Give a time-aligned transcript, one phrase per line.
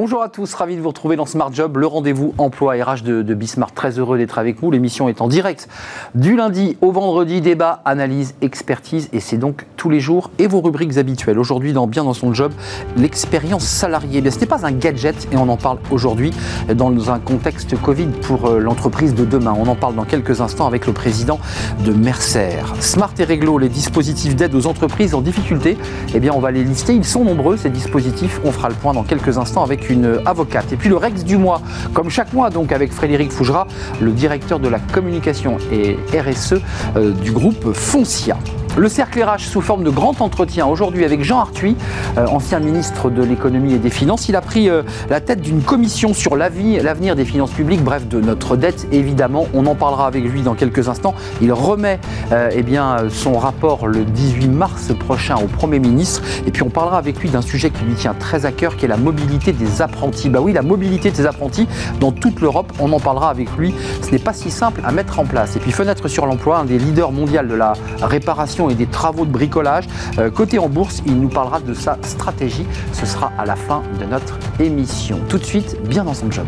[0.00, 3.34] Bonjour à tous, ravi de vous retrouver dans Smart Job, le rendez-vous emploi RH de,
[3.34, 3.72] Bismart.
[3.72, 4.70] Très heureux d'être avec vous.
[4.70, 5.68] L'émission est en direct
[6.14, 7.40] du lundi au vendredi.
[7.40, 11.36] Débat, analyse, expertise et c'est donc tous les jours et vos rubriques habituelles.
[11.36, 12.52] Aujourd'hui, dans Bien dans son job,
[12.96, 14.22] l'expérience salariée.
[14.30, 16.30] ce n'est pas un gadget et on en parle aujourd'hui
[16.72, 19.56] dans un contexte Covid pour euh, l'entreprise de demain.
[19.58, 21.40] On en parle dans quelques instants avec le président
[21.84, 22.62] de Mercer.
[22.78, 25.76] Smart et Réglo, les dispositifs d'aide aux entreprises en difficulté,
[26.14, 26.94] eh bien on va les lister.
[26.94, 28.40] Ils sont nombreux ces dispositifs.
[28.44, 30.72] On fera le point dans quelques instants avec une avocate.
[30.72, 31.60] Et puis le Rex du mois,
[31.92, 33.66] comme chaque mois donc avec Frédéric Fougera,
[34.00, 36.54] le directeur de la communication et RSE
[36.96, 38.36] euh, du groupe Foncia.
[38.78, 41.76] Le cercle RH sous forme de grand entretien aujourd'hui avec Jean Arthuis,
[42.16, 44.28] euh, ancien ministre de l'économie et des finances.
[44.28, 48.20] Il a pris euh, la tête d'une commission sur l'avenir des finances publiques, bref de
[48.20, 49.46] notre dette évidemment.
[49.52, 51.16] On en parlera avec lui dans quelques instants.
[51.42, 51.98] Il remet
[52.30, 56.22] euh, eh bien, son rapport le 18 mars prochain au Premier ministre.
[56.46, 58.84] Et puis on parlera avec lui d'un sujet qui lui tient très à cœur, qui
[58.84, 60.28] est la mobilité des apprentis.
[60.28, 61.66] Bah oui, la mobilité des apprentis
[61.98, 62.72] dans toute l'Europe.
[62.78, 63.74] On en parlera avec lui.
[64.02, 65.56] Ce n'est pas si simple à mettre en place.
[65.56, 69.24] Et puis Fenêtre sur l'emploi, un des leaders mondiaux de la réparation et des travaux
[69.24, 69.84] de bricolage.
[70.18, 72.66] Euh, côté en bourse, il nous parlera de sa stratégie.
[72.92, 75.20] Ce sera à la fin de notre émission.
[75.28, 76.46] Tout de suite, bien dans son job.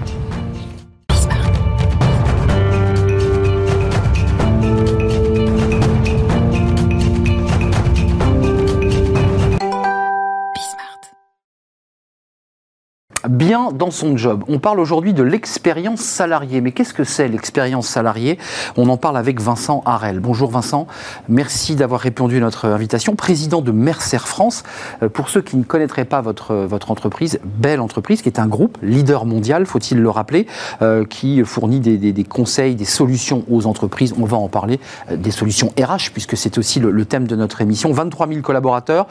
[13.28, 14.44] Bien dans son job.
[14.48, 16.60] On parle aujourd'hui de l'expérience salariée.
[16.60, 18.38] Mais qu'est-ce que c'est l'expérience salariée?
[18.76, 20.20] On en parle avec Vincent Harel.
[20.20, 20.86] Bonjour Vincent,
[21.28, 23.16] merci d'avoir répondu à notre invitation.
[23.16, 24.62] Président de Mercer France.
[25.02, 28.46] Euh, pour ceux qui ne connaîtraient pas votre, votre entreprise, belle entreprise, qui est un
[28.46, 30.46] groupe leader mondial, faut-il le rappeler,
[30.82, 34.14] euh, qui fournit des, des, conseils, des solutions aux entreprises.
[34.18, 37.60] On va en parler, euh, des solutions RH, puisque c'est aussi le, thème de notre
[37.60, 37.92] émission.
[37.92, 39.06] 23 000 collaborateurs,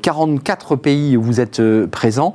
[0.00, 2.32] 44 pays où vous êtes présents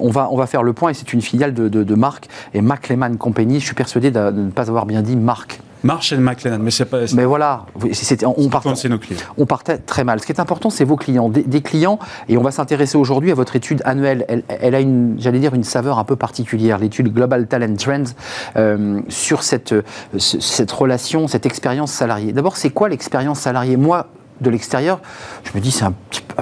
[0.00, 2.60] on va, on va faire le point et c'est une filiale de, de, Marc et
[2.60, 3.60] McLehman Company.
[3.60, 5.60] Je suis persuadé de, ne pas avoir bien dit Marc.
[5.84, 7.02] March et McLennan, mais c'est pas.
[7.14, 9.20] Mais voilà, on, partait, nos clients.
[9.36, 10.18] on partait très mal.
[10.20, 11.28] Ce qui est important, c'est vos clients.
[11.28, 14.26] Des, clients, et on va s'intéresser aujourd'hui à votre étude annuelle.
[14.48, 18.12] Elle, a une, j'allais dire, une saveur un peu particulière, l'étude Global Talent Trends,
[18.56, 19.72] euh, sur cette,
[20.18, 22.32] cette relation, cette expérience salariée.
[22.32, 23.76] D'abord, c'est quoi l'expérience salariée?
[23.76, 24.08] Moi,
[24.40, 25.00] de l'extérieur,
[25.44, 25.94] je me dis c'est un,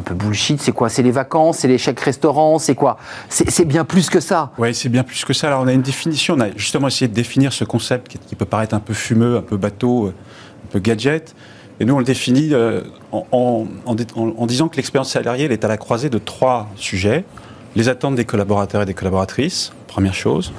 [0.05, 0.89] peu bullshit, c'est quoi?
[0.89, 2.01] C'est les vacances, c'est les chèques
[2.59, 2.99] c'est quoi?
[3.29, 4.53] C'est bien plus que ça.
[4.59, 5.49] Oui, c'est bien plus que ça.
[5.49, 8.45] Alors on a une définition, on a justement essayé de définir ce concept qui, peut
[8.45, 11.35] paraître un peu fumeux, un peu bateau, un peu gadget.
[11.79, 13.67] Et nous, on le définit euh, en,
[14.47, 17.25] disant que l'expérience salariée est à la croisée de trois sujets.
[17.75, 20.53] Les attentes des collaborateurs et des collaboratrices, première chose.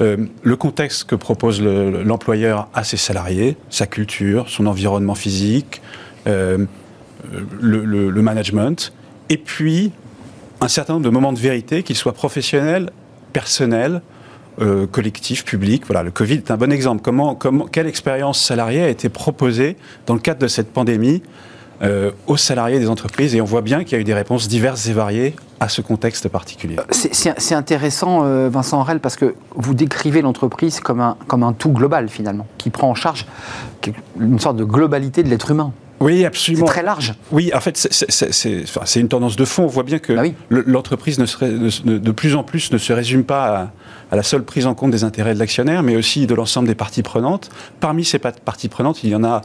[0.00, 5.80] Euh, le contexte que propose l'employeur à ses salariés, sa culture, son environnement physique,
[6.28, 6.58] euh,
[7.60, 8.92] le, management,
[9.28, 9.90] et puis
[10.60, 12.90] un certain nombre de moments de vérité, qu'ils soient professionnels,
[13.32, 14.02] personnels,
[14.60, 15.84] euh, collectifs, publics.
[15.86, 17.10] Voilà, le Covid est un bon exemple.
[17.72, 21.22] Quelle expérience salariée a été proposée dans le cadre de cette pandémie
[21.82, 23.34] euh, aux salariés des entreprises?
[23.34, 25.80] Et on voit bien qu'il y a eu des réponses diverses et variées à ce
[25.80, 26.76] contexte particulier.
[26.92, 32.70] C'est intéressant, Vincent Aurel, parce que vous décrivez l'entreprise comme un tout global finalement, qui
[32.70, 33.26] prend en charge
[34.20, 35.72] une sorte de globalité de l'être humain.
[36.00, 36.66] Oui, absolument.
[36.66, 37.14] C'est très large.
[37.32, 39.64] Oui, en fait, c'est une tendance de fond.
[39.64, 43.72] On voit bien que bah l'entreprise de plus en plus ne se résume pas
[44.10, 46.74] à, la seule prise en compte des intérêts de l'actionnaire, mais aussi de l'ensemble des
[46.74, 47.50] parties prenantes.
[47.80, 49.42] Parmi ces parties prenantes, il y en a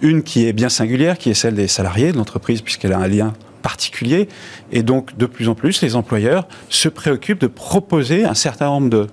[0.00, 3.08] une qui est bien singulière, qui est celle des salariés de l'entreprise, puisqu'elle a un
[3.08, 4.28] lien particulier.
[4.72, 8.88] Et donc, de plus en plus, les employeurs se préoccupent de proposer un certain nombre
[8.88, 9.06] de,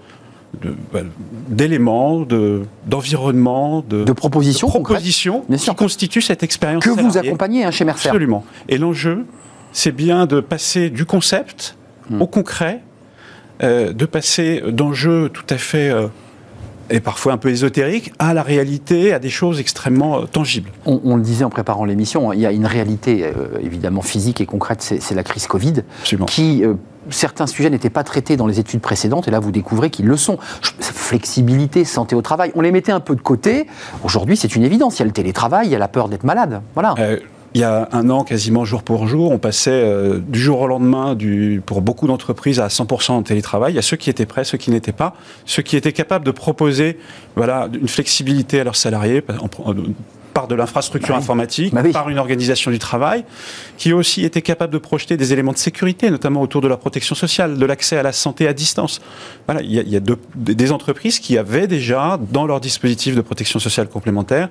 [1.49, 6.83] d'éléments, de, d'environnement, de, de, propositions, propositions qui constituent cette expérience.
[6.83, 8.09] Que vous accompagnez hein, chez Mercer.
[8.09, 8.43] Absolument.
[8.69, 9.25] Et l'enjeu,
[9.71, 11.77] c'est bien de passer du concept
[12.09, 12.21] hmm.
[12.21, 12.81] au concret,
[13.63, 16.07] euh, de passer d'enjeux tout à fait euh,
[16.89, 20.69] et parfois un peu ésotériques à la réalité, à des choses extrêmement euh, tangibles.
[20.85, 23.29] On, le disait en préparant l'émission, il y a une réalité
[23.61, 26.25] évidemment physique et concrète, c'est, la crise Covid, Absolument.
[26.27, 26.63] qui
[27.09, 30.17] certains sujets n'étaient pas traités dans les études précédentes, et là vous découvrez qu'ils le
[30.17, 30.37] sont.
[30.79, 33.67] Flexibilité, santé au travail, on les mettait un peu de côté.
[34.03, 34.97] Aujourd'hui, c'est une évidence.
[34.97, 36.61] Il y a le télétravail, il y a la peur d'être malade.
[36.73, 36.95] Voilà.
[36.99, 37.17] Euh,
[37.53, 40.67] il y a un an, quasiment jour pour jour, on passait euh, du jour au
[40.67, 41.17] lendemain,
[41.65, 43.73] pour beaucoup d'entreprises, à 100% en télétravail.
[43.73, 45.15] Il y a ceux qui étaient prêts, ceux qui n'étaient pas,
[45.45, 46.99] ceux qui étaient capables de proposer
[47.35, 49.23] voilà, une flexibilité à leurs salariés,
[50.37, 53.25] par de l'infrastructure bah informatique, bah par une organisation du travail,
[53.75, 57.15] qui aussi été capable de projeter des éléments de sécurité, notamment autour de la protection
[57.15, 59.01] sociale, de l'accès à la santé à distance.
[59.47, 59.99] Voilà, il y a,
[60.35, 64.49] des entreprises qui avaient déjà dans leur dispositif de protection sociale complémentaire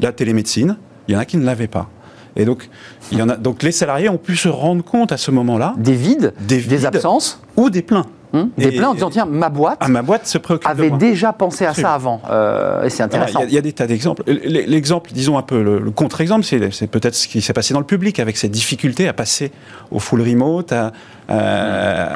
[0.00, 0.76] la télémédecine.
[1.06, 1.88] Il y en a qui ne l'avaient pas.
[2.34, 2.68] Et donc,
[3.12, 5.74] il y en a, donc les salariés ont pu se rendre compte à ce moment-là
[5.78, 8.06] des vides, des, des absences ou des pleins.
[8.32, 10.70] Hum, des Et- plaintes en disant tiens, ma boîte Ah, ma boîte se préoccupe de
[10.72, 10.98] avait moi.
[10.98, 12.22] déjà pensé à ça avant.
[12.30, 13.40] Euh, et c'est intéressant.
[13.40, 14.22] Il y, a- il y a des tas d'exemples.
[14.26, 17.86] L'exemple, disons un peu le, le contre-exemple, c'est peut-être ce qui s'est passé dans le
[17.86, 19.50] public avec cette difficulté à passer
[19.90, 20.72] au full remote.
[20.72, 20.92] à-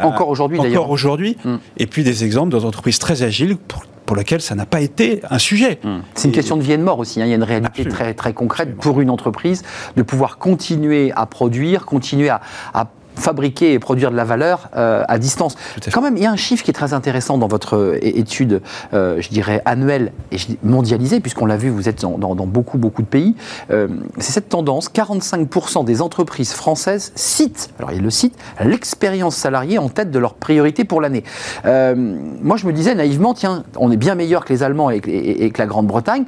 [0.04, 0.90] Encore aujourd'hui, Encore d'ailleurs.
[0.90, 1.36] aujourd'hui.
[1.44, 1.54] Mm.
[1.78, 5.38] Et puis des exemples d'entreprises très agiles pour, pour lesquelles ça n'a pas été un
[5.38, 5.78] sujet.
[5.84, 6.02] Hum.
[6.14, 7.20] C'est une Et- question de vie et de mort aussi.
[7.20, 7.24] hein.
[7.26, 7.94] Il y a une réalité Absolument.
[7.94, 8.82] très, très concrète Absolument.
[8.82, 9.62] pour une entreprise
[9.96, 12.40] de pouvoir continuer à produire, continuer à,
[12.74, 15.56] à fabriquer et produire de la valeur euh, à distance.
[15.86, 15.90] À.
[15.90, 18.60] Quand même, il y a un chiffre qui est très intéressant dans votre euh, étude,
[18.92, 22.78] euh, je dirais annuelle et mondialisée, puisqu'on l'a vu, vous êtes dans, dans- dans beaucoup,
[22.78, 23.34] beaucoup de pays.
[23.70, 23.88] Euh,
[24.18, 29.88] c'est cette tendance 45% des entreprises françaises citent, alors ils le citent, l'expérience salariée en
[29.88, 31.24] tête de leurs priorités pour l'année.
[31.64, 31.94] Euh,
[32.42, 35.10] moi, je me disais naïvement, tiens, on est bien meilleur que les Allemands et que,
[35.10, 36.24] et- et que la Grande-Bretagne.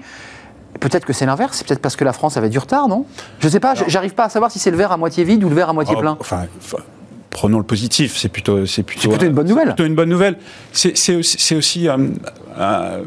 [0.78, 3.06] Peut-être que c'est l'inverse, c'est peut-être parce que la France avait du retard, non?
[3.40, 5.48] Je sais pas, j'arrive pas à savoir si c'est le verre à moitié vide ou
[5.48, 6.16] le verre à moitié Oh, plein.
[6.20, 6.78] Enfin, enfin,
[7.30, 9.66] prenons le positif, c'est plutôt, c'est plutôt, C'est plutôt une bonne c'est nouvelle.
[9.68, 10.38] plutôt une bonne nouvelle.
[10.72, 11.96] C'est c'est aussi, c'est aussi, euh,
[12.58, 13.04] euh,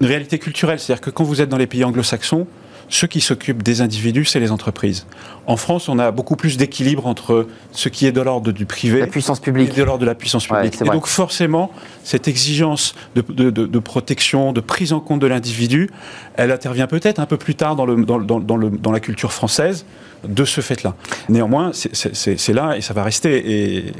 [0.00, 2.46] une réalité culturelle, c'est-à-dire que quand vous êtes dans les pays anglo-saxons,
[2.88, 5.06] ceux qui s'occupent des individus, c'est les entreprises.
[5.46, 9.00] En France, on a beaucoup plus d'équilibre entre ce qui est de l'ordre du privé
[9.00, 10.74] La puissance et de l'ordre de la puissance publique.
[10.80, 11.70] et donc forcément,
[12.04, 15.90] cette exigence de, de- de- de protection, de prise en compte de l'individu,
[16.34, 19.00] elle intervient peut-être un peu plus tard dans, le, dans, dans- dans le- dans la
[19.00, 19.86] culture française
[20.26, 20.94] de ce fait-là.
[21.28, 23.92] Néanmoins, c'est- là et ça va rester et,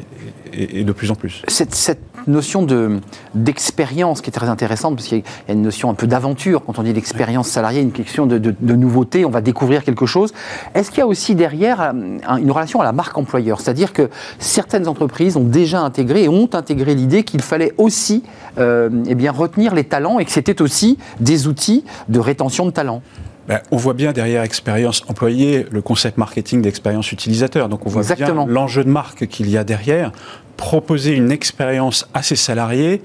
[0.52, 1.42] et- et de plus en plus.
[1.46, 2.98] cette, cette notion de
[3.34, 6.78] d'expérience qui est très intéressante parce qu'il y a une notion un peu d'aventure quand
[6.80, 10.32] on dit l'expérience salariée, une question de, de- de nouveauté, on va découvrir quelque chose.
[10.74, 11.92] Est-ce qu'il y a aussi derrière euh,
[12.26, 16.28] un- une relation à la marque employeur, c'est-à-dire que certaines entreprises ont déjà intégré et
[16.28, 18.22] ont intégré l'idée qu'il fallait aussi
[18.58, 22.70] euh, eh bien retenir les talents et que c'était aussi des outils de rétention de
[22.70, 23.02] talents.
[23.48, 27.68] Ben, on voit bien derrière expérience employée le concept marketing d'expérience utilisateur.
[27.68, 28.44] Donc on voit Exactement.
[28.44, 30.10] bien l'enjeu de marque qu'il y a derrière.
[30.56, 33.02] Proposer une expérience à ses salariés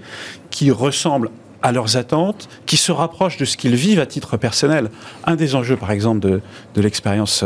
[0.50, 1.30] qui ressemble
[1.62, 4.90] à leurs attentes, qui se rapproche de ce qu'ils vivent à titre personnel.
[5.28, 6.42] Un des enjeux, par exemple, de,
[6.74, 7.44] de l'expérience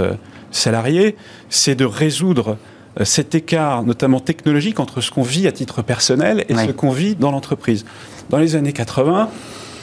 [0.51, 1.15] salariée,
[1.49, 2.57] c'est de résoudre
[2.99, 6.91] euh, cet écart, notamment technologique, entre ce qu'on vit à titre personnel et ce qu'on
[6.91, 7.85] vit dans l'entreprise.
[8.29, 9.29] Dans les années 80,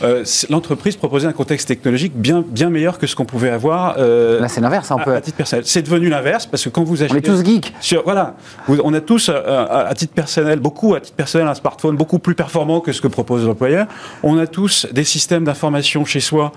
[0.03, 4.41] euh, l'entreprise proposait un contexte technologique bien, bien meilleur que ce qu'on pouvait avoir euh,
[4.41, 5.65] Là, c'est l'inverse, hein, on à, à titre personnel.
[5.67, 7.15] C'est devenu l'inverse parce que quand vous achetez...
[7.15, 7.73] On est tous geeks.
[7.81, 11.47] Sur- voilà, Vous- on a tous, euh, à, à titre personnel, beaucoup à titre personnel,
[11.49, 13.87] un smartphone beaucoup plus performant que ce que propose l'employeur.
[14.23, 16.53] On a tous des systèmes d'information chez soi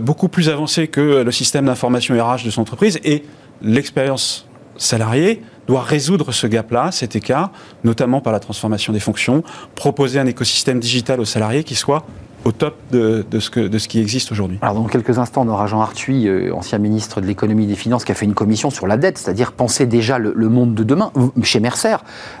[0.00, 2.98] beaucoup plus avancés que le système d'information RH de son entreprise.
[3.04, 3.22] Et
[3.62, 4.46] l'expérience
[4.76, 7.50] salariée doit résoudre ce gap-là, cet écart,
[7.84, 9.42] notamment par la transformation des fonctions,
[9.74, 12.04] proposer un écosystème digital aux salariés qui soit
[12.48, 14.58] au top de, ce, que, de ce qui existe aujourd'hui.
[14.62, 17.74] Alors, dans quelques instants, on aura Jean Arthuis, euh, ancien ministre de l'économie et des
[17.74, 20.82] finances, qui a fait une commission sur la dette, c'est-à-dire penser déjà le, monde de
[20.82, 21.12] demain.
[21.42, 21.96] Chez Mercer,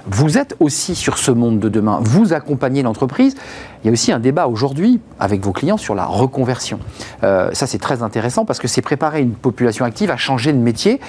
[0.06, 2.00] vous êtes aussi sur ce monde de demain.
[2.02, 3.34] Vous accompagnez l'entreprise.
[3.88, 6.78] Il y a aussi un débat aujourd'hui avec vos clients sur la reconversion.
[7.24, 10.58] Euh, ça, c'est très intéressant parce que c'est préparer une population active à changer de
[10.58, 11.00] métier.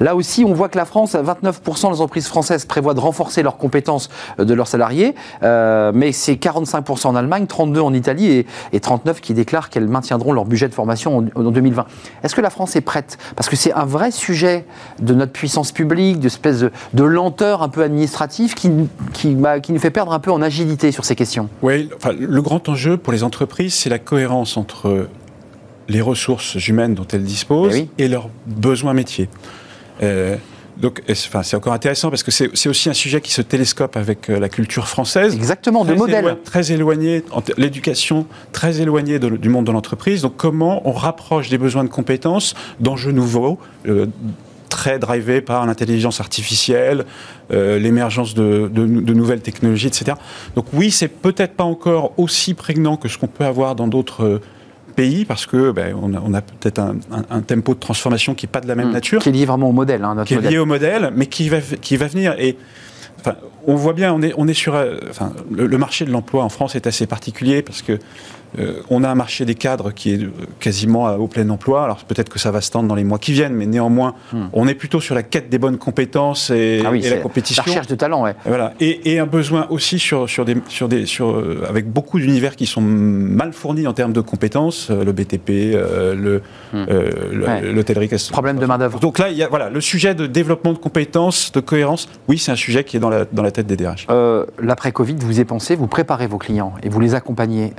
[0.00, 3.56] Là aussi, on voit que la France, 29% des entreprises françaises prévoient de renforcer leurs
[3.56, 8.46] compétences euh, de leurs salariés, euh, mais c'est 45% en Allemagne, 32% en Italie et,
[8.74, 11.86] et 39% qui déclarent qu'elles maintiendront leur budget de formation en, en 2020.
[12.22, 13.16] Est-ce que la France est prête?
[13.34, 14.66] Parce que c'est un vrai sujet
[15.00, 18.68] de notre puissance publique, de espèce de, de lenteur un peu administrative qui,
[19.36, 21.48] bah, qui nous fait perdre un peu en agilité sur ces questions.
[22.28, 25.08] Le grand enjeu pour les entreprises, c'est la cohérence entre
[25.88, 27.88] les ressources humaines dont elles disposent Eh oui.
[27.98, 29.28] et leurs besoins métiers.
[30.02, 30.36] Euh,
[30.76, 34.28] donc, enfin, c'est encore intéressant parce que c'est aussi un sujet qui se télescope avec
[34.28, 35.34] euh, la culture française.
[35.34, 37.22] Exactement, de éloi- très éloigné,
[37.56, 40.20] l'éducation très éloignée de- du monde de l'entreprise.
[40.22, 44.06] Donc, comment on rapproche des besoins de compétences d'enjeux nouveaux, euh,
[44.76, 47.04] très drivés par l'intelligence artificielle,
[47.50, 50.12] euh, l'émergence de, de- de nouvelles technologies, etc.
[50.54, 54.24] Donc, oui, c'est peut-être pas encore aussi prégnant que ce qu'on peut avoir dans d'autres
[54.24, 54.40] euh,
[54.94, 58.50] pays parce que ben, on a, peut-être un, un- un tempo de transformation qui n'est
[58.52, 60.34] pas de la même Hum, nature Qui est lié vraiment au modèle, hein, notre qui
[60.34, 60.52] est modèle.
[60.52, 62.34] lié au modèle, mais qui va, qui va venir.
[62.38, 62.56] Et
[63.20, 63.34] enfin,
[63.66, 64.74] on voit bien, on est, on est sur.
[64.74, 67.98] euh, Enfin, le, le marché de l'emploi en France est assez particulier parce que
[68.58, 71.84] euh, on a un marché des cadres qui est euh, quasiment à- au plein emploi.
[71.84, 74.46] Alors peut-être que ça va se tendre dans les mois qui viennent, mais néanmoins, Hmm.
[74.52, 77.62] on est plutôt sur la quête des bonnes compétences et, Ah oui, et la compétition.
[77.66, 78.34] La recherche de talent, ouais.
[78.44, 78.74] Voilà.
[78.80, 82.56] Et, et un besoin aussi sur, sur des, sur des, sur, euh, avec beaucoup d'univers
[82.56, 86.86] qui sont mal fournis en termes de compétences, euh, le BTP, euh, le, Hmm.
[86.90, 87.10] euh,
[87.46, 87.84] Ouais.
[88.32, 88.98] Problème de main-d'œuvre.
[89.00, 92.38] Donc là, il y a, voilà, le sujet de développement de compétences, de cohérence, oui,
[92.38, 94.06] c'est un sujet qui est dans la, dans la tête des DRH.
[94.10, 97.72] Euh, L'après-Covid, vous y pensez, vous préparez vos clients et vous les accompagnez.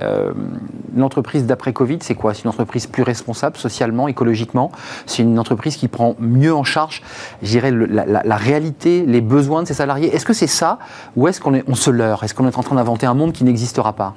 [0.96, 2.34] L'entreprise d'après Covid, c'est quoi?
[2.34, 4.72] C'est une entreprise plus responsable socialement, écologiquement?
[5.06, 7.02] C'est une entreprise qui prend mieux en charge,
[7.44, 10.14] j'irais, la, la, réalité, les besoins de ses salariés?
[10.14, 10.80] Est-ce que c'est ça
[11.16, 12.24] ou est-ce qu'on on se leurre?
[12.24, 14.16] Est-ce qu'on est en train d'inventer un monde qui n'existera pas?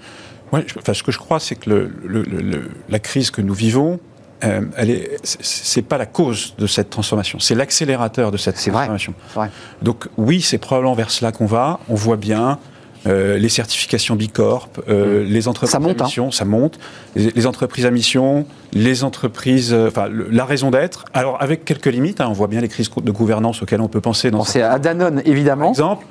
[0.53, 4.01] Ouais, enfin, ce que je crois, c'est que le, la crise que nous vivons,
[4.45, 9.13] euh, elle est, c'est pas la cause de cette transformation, c'est l'accélérateur de cette transformation.
[9.35, 9.51] Vrai.
[9.83, 11.81] Donc oui, c'est probablement vers cela qu'on va.
[11.89, 12.59] On voit bien
[13.07, 15.27] euh, les certifications Bicorp, euh, mmh.
[15.27, 16.05] les entreprises à hein.
[16.05, 16.79] mission, ça monte.
[17.17, 21.07] Les, entreprises à mission, les entreprises, euh, enfin la raison d'être.
[21.15, 24.03] Alors avec quelques limites, hein, on voit bien les crises de gouvernance auxquelles on peut
[24.03, 24.31] penser.
[24.31, 25.63] Dans c'est à Danone évidemment.
[25.63, 26.07] Par exemple,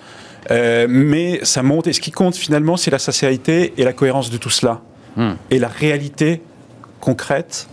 [0.50, 1.86] euh, mais ça monte.
[1.86, 4.82] Et ce qui compte finalement, c'est la sincérité et la cohérence de tout cela,
[5.16, 5.32] mmh.
[5.52, 6.42] et la réalité
[7.00, 7.68] concrète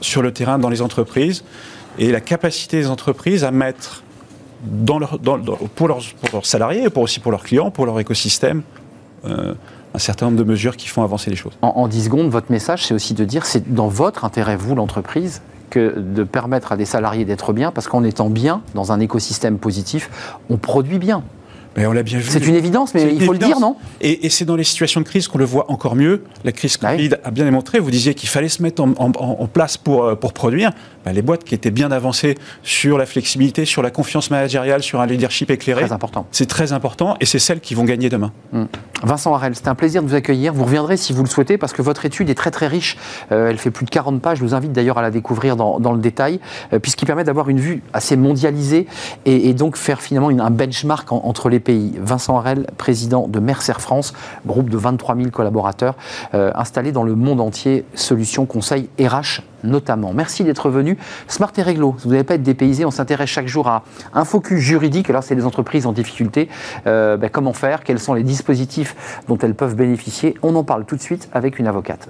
[0.00, 1.44] sur le terrain dans les entreprises
[1.98, 4.02] et la capacité des entreprises à mettre
[4.62, 5.18] dans leur,
[5.74, 6.02] pour, leurs,
[6.42, 8.62] salariés, pour aussi pour leurs clients, pour leur écosystème,
[9.24, 9.54] euh,
[9.94, 11.54] un certain nombre de mesures qui font avancer les choses.
[11.62, 14.74] En, en 10 secondes, votre message, c'est aussi de dire c'est dans votre intérêt, vous,
[14.74, 19.00] l'entreprise, que de permettre à des salariés d'être bien, parce qu'en étant bien dans un
[19.00, 20.10] écosystème positif,
[20.50, 21.22] on produit bien.
[21.76, 22.30] Mais on l'a bien vu.
[22.30, 23.76] C'est une évidence, mais il faut le dire, non?
[24.00, 26.24] Et, c'est dans les situations de crise qu'on le voit encore mieux.
[26.42, 27.80] La crise ah Covid a bien démontré.
[27.80, 30.70] Vous disiez qu'il fallait se mettre en, place pour, euh, pour produire.
[31.06, 32.34] Ben, les boîtes qui étaient bien avancées
[32.64, 35.82] sur la flexibilité, sur la confiance managériale, sur un leadership éclairé.
[35.82, 36.26] Très important.
[36.32, 38.32] C'est très important et c'est celles qui vont gagner demain.
[38.52, 38.64] Hmm.
[39.04, 40.52] Vincent Harel, c'était un plaisir de vous accueillir.
[40.52, 42.96] Vous reviendrez si vous le souhaitez parce que votre étude est très très riche.
[43.30, 44.38] Euh, elle fait plus de 40 pages.
[44.38, 46.40] Je vous invite d'ailleurs à la découvrir dans, dans le détail,
[46.72, 48.88] euh, puisqu'il permet d'avoir une vue assez mondialisée
[49.26, 51.94] et, donc faire finalement une, un benchmark entre les pays.
[52.00, 54.12] Vincent Harel, président de Mercer France,
[54.44, 55.94] groupe de 23 000 collaborateurs
[56.34, 60.12] euh, installés dans le monde entier, solutions, conseils, RH notamment.
[60.12, 60.98] Merci d'être venu.
[61.28, 63.82] Smart et Réglo, vous n'allez pas être dépaysé, on s'intéresse chaque jour à
[64.14, 65.10] un focus juridique.
[65.10, 66.48] Alors, c'est des entreprises en difficulté.
[66.86, 67.84] Euh, ben, comment faire?
[67.84, 70.34] Quels sont les dispositifs dont elles peuvent bénéficier?
[70.42, 72.08] On en parle tout de suite avec une avocate.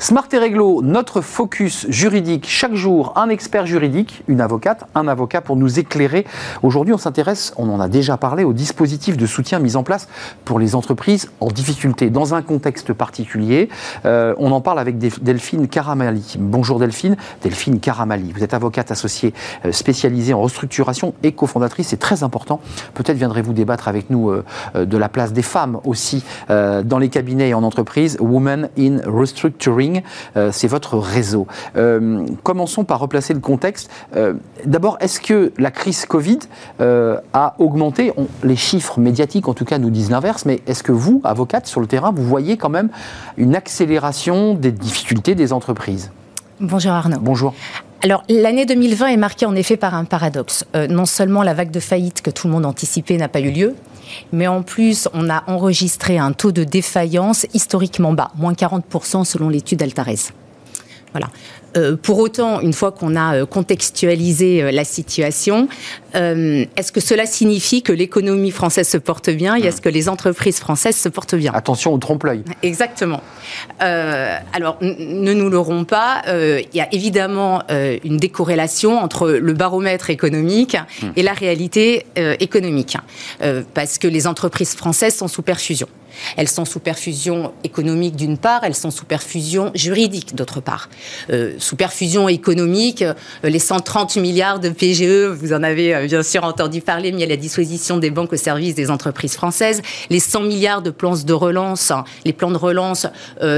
[0.00, 5.40] Smart et Réglo, notre focus juridique, chaque jour un expert juridique, une avocate, un avocat
[5.40, 6.24] pour nous éclairer.
[6.62, 10.08] Aujourd'hui, on s'intéresse, on en a déjà parlé, au dispositif de soutien mis en place
[10.44, 13.70] pour les entreprises en difficulté, dans un contexte particulier.
[14.04, 16.36] Euh, on en parle avec Delphine Caramali.
[16.38, 17.16] Bonjour Delphine.
[17.42, 22.60] Delphine Caramali, vous êtes avocate associée euh, spécialisée en restructuration et cofondatrice, c'est très important.
[22.94, 24.44] Peut-être viendrez-vous débattre avec nous euh,
[24.76, 28.16] de la place des femmes aussi dans les cabinets et en entreprise.
[28.20, 29.87] Women in Restructuring
[30.36, 31.46] euh, c'est votre réseau.
[31.76, 33.90] Euh, commençons par replacer le contexte.
[34.16, 36.40] Euh, d'abord, est-ce que la crise Covid
[36.78, 38.12] a augmenté?
[38.42, 41.80] Les chiffres médiatiques, en tout cas, nous disent l'inverse, mais est-ce que vous, avocate sur
[41.80, 42.88] le terrain, vous voyez quand même
[43.36, 46.10] une accélération des difficultés des entreprises?
[46.60, 47.18] Bonjour Arnaud.
[47.20, 47.54] Bonjour.
[48.02, 50.64] Alors, l'année 2020 est marquée en effet par un paradoxe.
[50.88, 53.74] non seulement la vague de faillite que tout le monde anticipait n'a pas eu lieu,
[54.32, 59.48] mais en plus, on a enregistré un taux de défaillance historiquement bas, moins 40% selon
[59.48, 60.32] l'étude Altarez.
[61.12, 61.28] Voilà.
[61.78, 65.68] Euh, pour autant, une fois qu'on a euh, contextualisé euh, la situation,
[66.14, 70.58] est-ce que cela signifie que l'économie française se porte bien et est-ce que les entreprises
[70.58, 71.52] françaises se portent bien?
[71.54, 72.42] Attention au trompe-l'œil.
[72.62, 73.22] Exactement.
[73.78, 80.76] alors, ne nous l'aurons pas, il y a évidemment une décorrélation entre le baromètre économique
[81.02, 81.08] hmm.
[81.14, 82.06] et la réalité
[82.40, 82.96] économique,
[83.74, 85.88] parce que les entreprises françaises sont sous perfusion.
[86.36, 90.88] Elles sont sous perfusion économique d'une part, elles sont sous perfusion juridique d'autre part.
[91.30, 96.22] Euh, sous perfusion économique, euh, les 130 milliards de PGE, vous en avez euh, bien
[96.22, 100.20] sûr entendu parler, mis à la disposition des banques au service des entreprises françaises, les
[100.20, 101.92] 100 milliards de plans de relance,
[102.24, 103.06] les plans de relance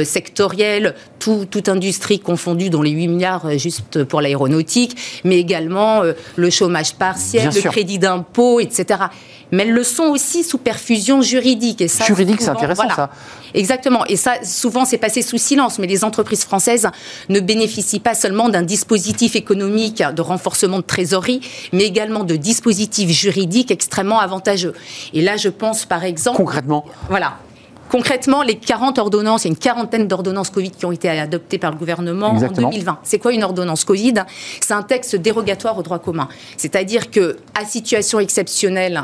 [0.05, 6.03] sectoriels, tout, toute industrie confondue, dont les 8 milliards juste pour l'aéronautique, mais également
[6.37, 9.01] le chômage partiel, le crédit d'impôt, etc
[9.53, 11.81] mais elles le sont aussi sous perfusion juridique.
[11.81, 13.11] Et ça, juridique, c'est intéressant ça.
[13.55, 14.05] Exactement.
[14.07, 15.79] Et ça, souvent, c'est passé sous silence.
[15.79, 16.89] Mais les entreprises françaises
[17.29, 21.41] ne bénéficient pas seulement d'un dispositif économique de renforcement de trésorerie,
[21.73, 24.75] mais également de dispositifs juridiques extrêmement avantageux.
[25.15, 26.37] Et là, je pense par exemple.
[26.37, 26.85] Concrètement.
[27.09, 27.39] Voilà.
[27.91, 31.59] Concrètement, les 40 ordonnances, il y a une quarantaine d'ordonnances Covid qui ont été adoptées
[31.59, 33.01] par le gouvernement en 2020.
[33.03, 34.15] C'est quoi une ordonnance Covid?
[34.61, 36.29] C'est un texte dérogatoire au droit commun.
[36.57, 39.03] C'est-à-dire que, à situation exceptionnelle,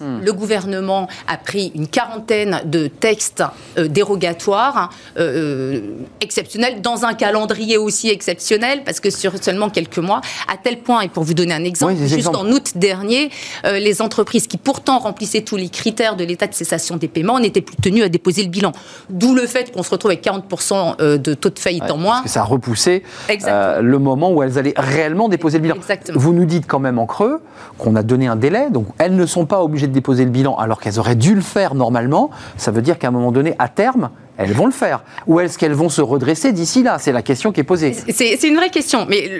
[0.00, 3.44] le gouvernement a pris une quarantaine de textes
[3.78, 5.80] euh, dérogatoires euh, euh,
[6.20, 10.20] exceptionnels dans un calendrier aussi exceptionnel parce que sur seulement quelques mois,
[10.52, 13.30] à tel point, et pour vous donner un exemple, juste en août dernier,
[13.64, 17.60] les entreprises qui pourtant remplissaient tous les critères de l'état de cessation des paiements n'étaient
[17.60, 18.72] plus tenues à déposer le bilan.
[19.10, 22.14] D'où le fait qu'on se retrouve avec 40% de taux de faillite en moins.
[22.14, 25.76] Parce que ça a repoussé le moment où elles allaient réellement déposer le bilan.
[26.14, 27.40] Vous nous dites quand même en creux
[27.78, 30.56] qu'on a donné un délai, donc elles ne sont pas obligées de déposer le bilan
[30.56, 33.68] alors qu'elles auraient dû le faire normalement, ça veut dire qu'à un moment donné, à
[33.68, 35.02] terme, elles vont le faire.
[35.26, 36.98] Ou est-ce qu'elles vont se redresser d'ici là?
[36.98, 37.94] C'est la question qui est posée.
[38.08, 39.06] C'est une vraie question.
[39.08, 39.30] Mais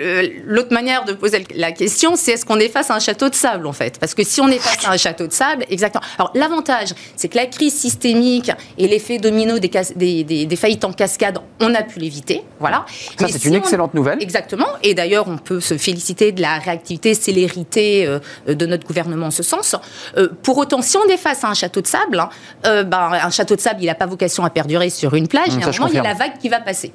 [0.45, 3.35] l'autre manière de poser la question, c'est est-ce qu'on est face à un château de
[3.35, 3.99] sable, en fait?
[3.99, 6.03] Parce que si on est face à un château de sable, exactement.
[6.17, 10.93] Alors, l'avantage, c'est que la crise systémique et l'effet domino des, des, des, faillites en
[10.93, 12.43] cascade, on a pu l'éviter.
[12.59, 12.85] Voilà.
[13.19, 14.21] Ça, c'est une excellente nouvelle.
[14.21, 14.67] Exactement.
[14.83, 19.31] Et d'ailleurs, on peut se féliciter de la réactivité, célérité euh, de notre gouvernement en
[19.31, 19.75] ce sens.
[20.17, 22.29] Euh, pour autant, si on est face à un château de sable, hein,
[22.65, 25.55] euh, ben, un château de sable, il n'a pas vocation à perdurer sur une plage,
[25.55, 26.91] mmh, et à un moment, il y a la vague qui va passer.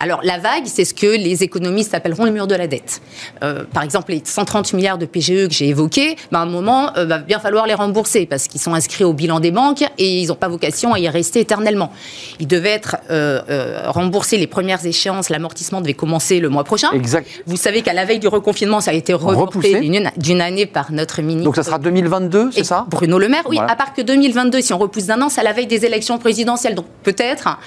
[0.00, 3.00] Alors la vague, c'est ce que les économistes appelleront le mur de la dette.
[3.42, 6.96] Euh, par exemple, les 130 milliards de PGE que j'ai évoqués, ben, à un moment,
[6.96, 10.20] euh, va bien falloir les rembourser parce qu'ils sont inscrits au bilan des banques et
[10.20, 11.92] ils n'ont pas vocation à y rester éternellement.
[12.40, 16.90] Ils devaient être euh, remboursés les premières échéances, l'amortissement devait commencer le mois prochain.
[16.92, 17.26] Exact.
[17.46, 19.80] Vous savez qu'à la veille du reconfinement, ça a été reporté
[20.16, 21.44] d'une année par notre ministre.
[21.44, 22.86] Donc ça sera 2022, c'est ça?
[22.88, 23.58] Bruno Le Maire, oui.
[23.58, 26.18] À part que 2022, si on repousse d'un an, c'est à la veille des élections
[26.18, 26.74] présidentielles.
[26.74, 27.58] Donc peut-être.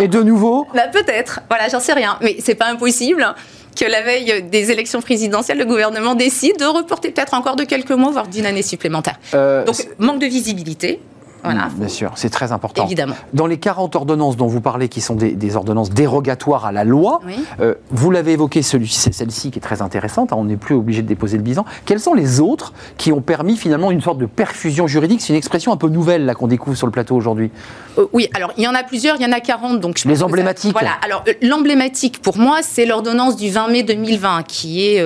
[0.00, 0.66] Et de nouveau?
[0.74, 1.21] Bah, Peut-être.
[1.48, 2.18] Voilà, j'en sais rien.
[2.20, 3.34] Mais c'est pas impossible
[3.78, 7.90] que la veille des élections présidentielles, le gouvernement décide de reporter peut-être encore de quelques
[7.92, 9.18] mois, voire d'une année supplémentaire.
[9.34, 11.00] Euh, Donc, manque de visibilité.
[11.44, 11.68] Voilà.
[11.76, 12.84] Bien sûr, c'est très important.
[12.84, 13.14] Évidemment.
[13.34, 17.20] Dans les 40 ordonnances dont vous parlez, qui sont des, ordonnances dérogatoires à la loi,
[17.60, 21.08] euh, vous l'avez évoqué, celle-ci qui est très intéressante, hein, on n'est plus obligé de
[21.08, 21.64] déposer le bilan.
[21.84, 25.20] Quelles sont les autres qui ont permis finalement une sorte de perfusion juridique?
[25.20, 27.50] C'est une expression un peu nouvelle là qu'on découvre sur le plateau aujourd'hui.
[27.98, 29.80] Euh, oui, alors il y en a plusieurs, il y en a 40.
[29.80, 30.72] Donc je les emblématiques.
[30.72, 35.04] voilà, alors euh, l'emblématique pour moi, c'est l'ordonnance du 20 mai 2020, qui est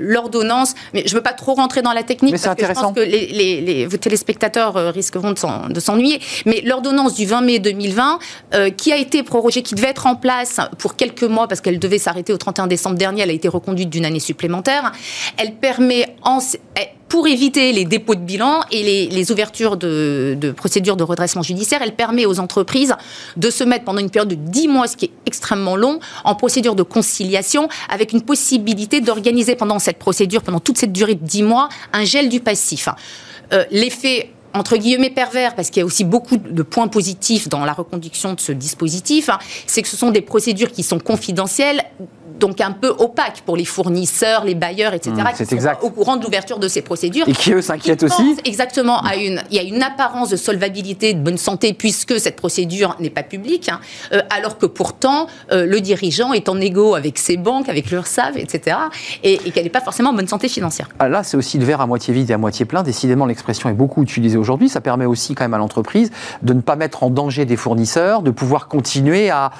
[0.00, 2.72] l'ordonnance, mais je ne veux pas trop rentrer dans la technique, mais parce que je
[2.72, 6.20] pense que les, vos téléspectateurs risqueront de de s'ennuyer.
[6.44, 8.18] Mais l'ordonnance du 20 mai 2020,
[8.54, 11.78] euh, qui a été prorogée, qui devait être en place pour quelques mois, parce qu'elle
[11.78, 14.92] devait s'arrêter au 31 décembre dernier, elle a été reconduite d'une année supplémentaire.
[15.36, 16.38] Elle permet, en,
[17.08, 21.80] pour éviter les dépôts de bilan et les, ouvertures de, de, procédures de redressement judiciaire,
[21.82, 22.94] elle permet aux entreprises
[23.36, 26.34] de se mettre pendant une période de 10 mois, ce qui est extrêmement long, en
[26.34, 31.24] procédure de conciliation, avec une possibilité d'organiser pendant cette procédure, pendant toute cette durée de
[31.24, 32.88] 10 mois, un gel du passif.
[33.52, 37.64] Euh, L'effet entre guillemets pervers, parce qu'il y a aussi beaucoup de points positifs dans
[37.64, 41.82] la reconduction de ce dispositif, hein, c'est que ce sont des procédures qui sont confidentielles
[42.38, 46.16] donc un peu opaque pour les fournisseurs, les bailleurs, etc., mmh, qui sont au courant
[46.16, 47.28] de l'ouverture de ces procédures.
[47.28, 49.00] Et qui, eux, s'inquiètent aussi Exactement.
[49.02, 52.96] À une, il y a une apparence de solvabilité, de bonne santé, puisque cette procédure
[53.00, 53.80] n'est pas publique, hein,
[54.12, 58.36] euh, alors que pourtant, euh, le dirigeant est en égo avec ses banques, avec l'URSSAF,
[58.36, 58.76] etc.,
[59.22, 60.88] et, qu'elle n'est pas forcément en bonne santé financière.
[60.98, 62.82] Ah, là, c'est aussi le verre à moitié vide et à moitié plein.
[62.82, 64.68] Décidément, l'expression est beaucoup utilisée aujourd'hui.
[64.68, 66.10] Ça permet aussi quand même à l'entreprise
[66.42, 69.50] de ne pas mettre en danger des fournisseurs, de pouvoir continuer à,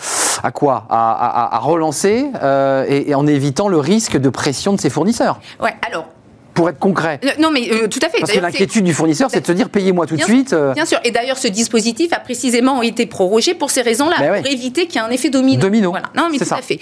[0.43, 0.87] à quoi?
[0.91, 2.56] À, relancer euh,
[2.89, 5.41] et, en évitant le risque de pression de ses fournisseurs.
[5.61, 6.07] Ouais, alors
[6.55, 7.21] pour être concret.
[7.39, 8.19] Non, mais euh, tout à fait.
[8.19, 10.55] Parce que l'inquiétude du fournisseur, c'est de se dire payez-moi tout de suite.
[10.55, 10.73] Euh.
[10.73, 10.99] Bien sûr.
[11.05, 14.99] Et d'ailleurs, ce dispositif a précisément été prorogé pour ces raisons-là, ben pour éviter qu'il
[14.99, 15.61] y ait un effet domino.
[15.61, 15.91] Domino.
[15.91, 16.07] Voilà.
[16.17, 16.79] Non, mais tout à fait.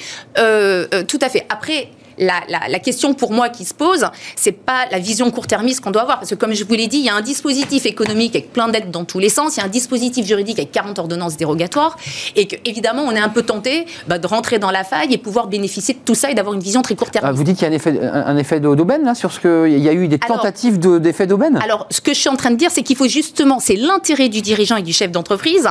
[1.06, 1.44] tout à fait.
[1.50, 6.02] Après la, question pour moi qui se pose, c'est pas la vision court-termiste qu'on doit
[6.02, 8.52] avoir, parce que comme je vous l'ai dit, il y a un dispositif économique avec
[8.52, 11.36] plein d'aides dans tous les sens, il y a un dispositif juridique avec 40 ordonnances
[11.36, 11.96] dérogatoires,
[12.36, 15.46] et qu'évidemment, on est un peu tenté bah, de rentrer dans la faille et pouvoir
[15.46, 17.30] bénéficier de tout ça et d'avoir une vision très court-termiste.
[17.30, 19.66] Ah, vous dites qu'il y a un effet, un effet d'aubaine là sur ce que
[19.68, 21.58] il y a eu des tentatives d'effet d'aubaine.
[21.62, 24.28] Alors, ce que je suis en train de dire, c'est qu'il faut justement, c'est l'intérêt
[24.28, 25.68] du dirigeant et du chef d'entreprise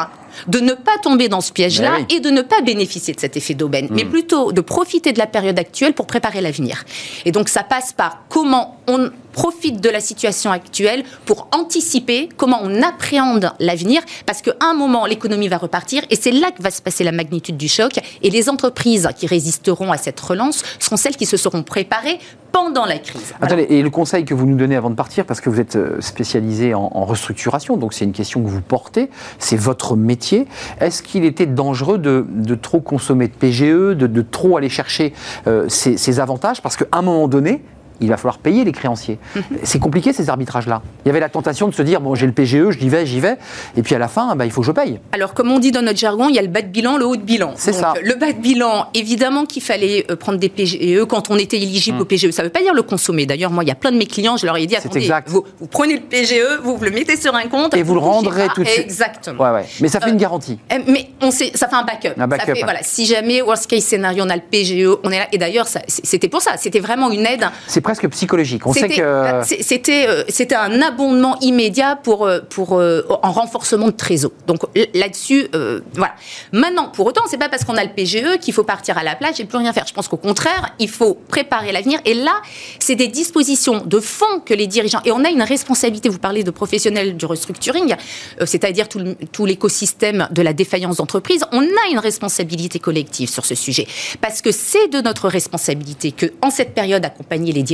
[0.48, 3.54] de ne pas tomber dans ce piège-là et de ne pas bénéficier de cet effet
[3.54, 4.10] d'aubaine, mais hmm.
[4.10, 6.84] plutôt de profiter de la période actuelle pour préparer l'avenir.
[7.26, 12.60] Et donc ça passe par comment on profite de la situation actuelle pour anticiper comment
[12.64, 16.72] on appréhende l'avenir, parce qu'à un moment, l'économie va repartir, et c'est là que va
[16.72, 20.98] se passer la magnitude du choc, et les entreprises qui résisteront à cette relance seront
[20.98, 22.20] celles qui se seront préparées
[22.54, 23.34] pendant la crise.
[23.42, 25.76] Attendez, et le conseil que vous nous donnez avant de partir, parce que vous êtes
[25.76, 30.48] euh, spécialisé en, restructuration, donc c'est une question que vous portez, c'est votre métier,
[30.80, 35.14] est-ce qu'il était dangereux de, trop consommer de PGE, de, trop aller chercher
[35.48, 37.64] euh, ces, ces avantages, parce qu'à un moment donné,
[38.02, 39.18] il va falloir payer les créanciers.
[39.36, 39.44] Mhm.
[39.64, 40.82] C'est compliqué ces arbitrages-là.
[41.06, 43.20] Il y avait la tentation de se dire bon, j'ai le PGE, j'y vais, j'y
[43.20, 43.38] vais,
[43.78, 45.00] et puis à la fin, bah, il faut que je paye.
[45.12, 47.06] Alors, comme on dit dans notre jargon, il y a le bas de bilan, le
[47.06, 47.54] haut de bilan.
[47.56, 47.94] C'est ça.
[48.04, 51.98] Le bas de bilan, évidemment qu'il fallait euh, prendre des PGE quand on était éligible
[51.98, 52.08] au mhm.
[52.08, 52.32] PGE.
[52.32, 53.26] Ça ne veut pas dire le consommer.
[53.26, 55.44] D'ailleurs, moi, il y a plein de mes clients, je leur ai dit attendez, vous,
[55.60, 57.74] vous, prenez le PGE, vous, le mettez sur un compte.
[57.76, 58.86] Et vous, le rendrez tout de suite.
[58.86, 59.44] Exactement.
[59.44, 59.66] Ouais, ouais.
[59.82, 60.60] Mais ça fait une euh, garantie.
[60.72, 62.14] Euh, mais on sait, ça fait un backup.
[62.18, 62.54] Un backup.
[62.64, 65.28] voilà, si jamais, worst case scénario, on a le PGE, on est là.
[65.32, 66.58] Et d'ailleurs, c'était pour ça.
[66.58, 67.46] C'était vraiment une aide.
[67.68, 68.66] C'est presque psychologique.
[68.66, 69.42] On sait C'était que.
[69.46, 74.32] c'est- c'était euh, c'était un abondement immédiat pour euh, pour euh, en renforcement de trésor.
[74.48, 74.62] Donc
[74.94, 76.14] là-dessus, euh, voilà.
[76.52, 79.16] Maintenant, pour autant, c'est pas parce qu'on a le PGE qu'il faut partir à la
[79.16, 79.86] plage et plus rien faire.
[79.88, 82.00] Je pense qu'au contraire, il faut préparer l'avenir.
[82.06, 82.42] Et là,
[82.80, 86.08] c'est des dispositions de fonds que les dirigeants et on a une responsabilité.
[86.10, 87.96] Vous parlez de professionnels du restructuring,
[88.42, 91.44] euh, c'est-à-dire tout l'écosystème de la défaillance d'entreprise.
[91.52, 93.88] On a une responsabilité collective sur ce sujet
[94.22, 97.73] parce que c'est de notre responsabilité que, en cette période, accompagner les dirigeants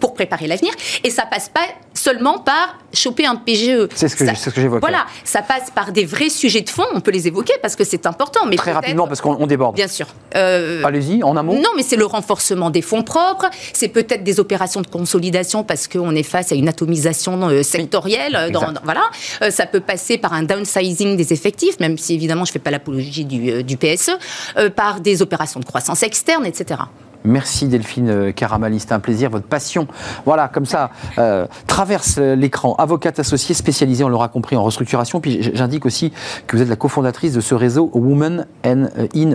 [0.00, 0.72] pour préparer l'avenir.
[1.02, 1.60] Et ça passe pas
[1.92, 3.88] seulement par choper un PGE.
[3.94, 4.80] C'est ce que- Ça- c'est ce que j'évoquais.
[4.80, 6.84] Voilà, ça passe par des vrais sujets de fond.
[6.94, 8.46] On peut les évoquer parce que c'est important.
[8.46, 9.74] Mais Très rapidement, parce qu'on on déborde.
[9.76, 10.06] Bien sûr.
[10.36, 11.54] Euh, Allez-y, en amont.
[11.54, 15.88] non, mais c'est le renforcement des fonds propres, c'est peut-être des opérations de consolidation parce
[15.88, 18.34] qu'on est face à une atomisation euh, sectorielle.
[18.36, 18.72] euh, dans- exact.
[18.74, 19.02] dans- voilà,
[19.42, 22.58] Euh, ça peut passer par un downsizing des effectifs, même si évidemment je ne fais
[22.58, 24.10] pas l'apologie du, du PSE,
[24.56, 26.80] euh, par des opérations de croissance externe, etc.
[27.26, 29.88] Merci Delphine euh, Caramal, c'est un plaisir, votre passion,
[30.26, 32.74] voilà, comme ça, euh, traverse euh, l'écran.
[32.74, 35.20] Avocate associée spécialisée, on l'aura compris, en restructuration.
[35.20, 36.12] Puis j'indique aussi
[36.46, 38.88] que vous êtes la cofondatrice de ce réseau Women in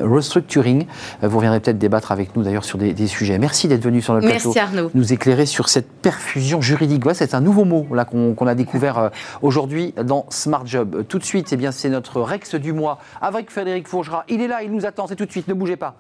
[0.08, 0.86] Restructuring.
[1.24, 3.40] Vous reviendrez peut-être débattre avec nous d'ailleurs sur des, des sujets.
[3.40, 4.60] Merci d'être venu sur notre Merci plateau.
[4.60, 4.92] Arnaud.
[4.94, 7.02] Nous éclairer sur cette perfusion juridique.
[7.02, 9.10] Voilà, c'est un nouveau mot là qu'on a découvert
[9.42, 11.06] aujourd'hui dans Smart Job.
[11.08, 14.26] Tout de suite, eh bien, c'est notre Rex du mois avec Frédéric Fourgera.
[14.30, 15.08] Il est là, il nous attend.
[15.08, 15.48] C'est tout de suite.
[15.48, 15.96] Ne bougez pas.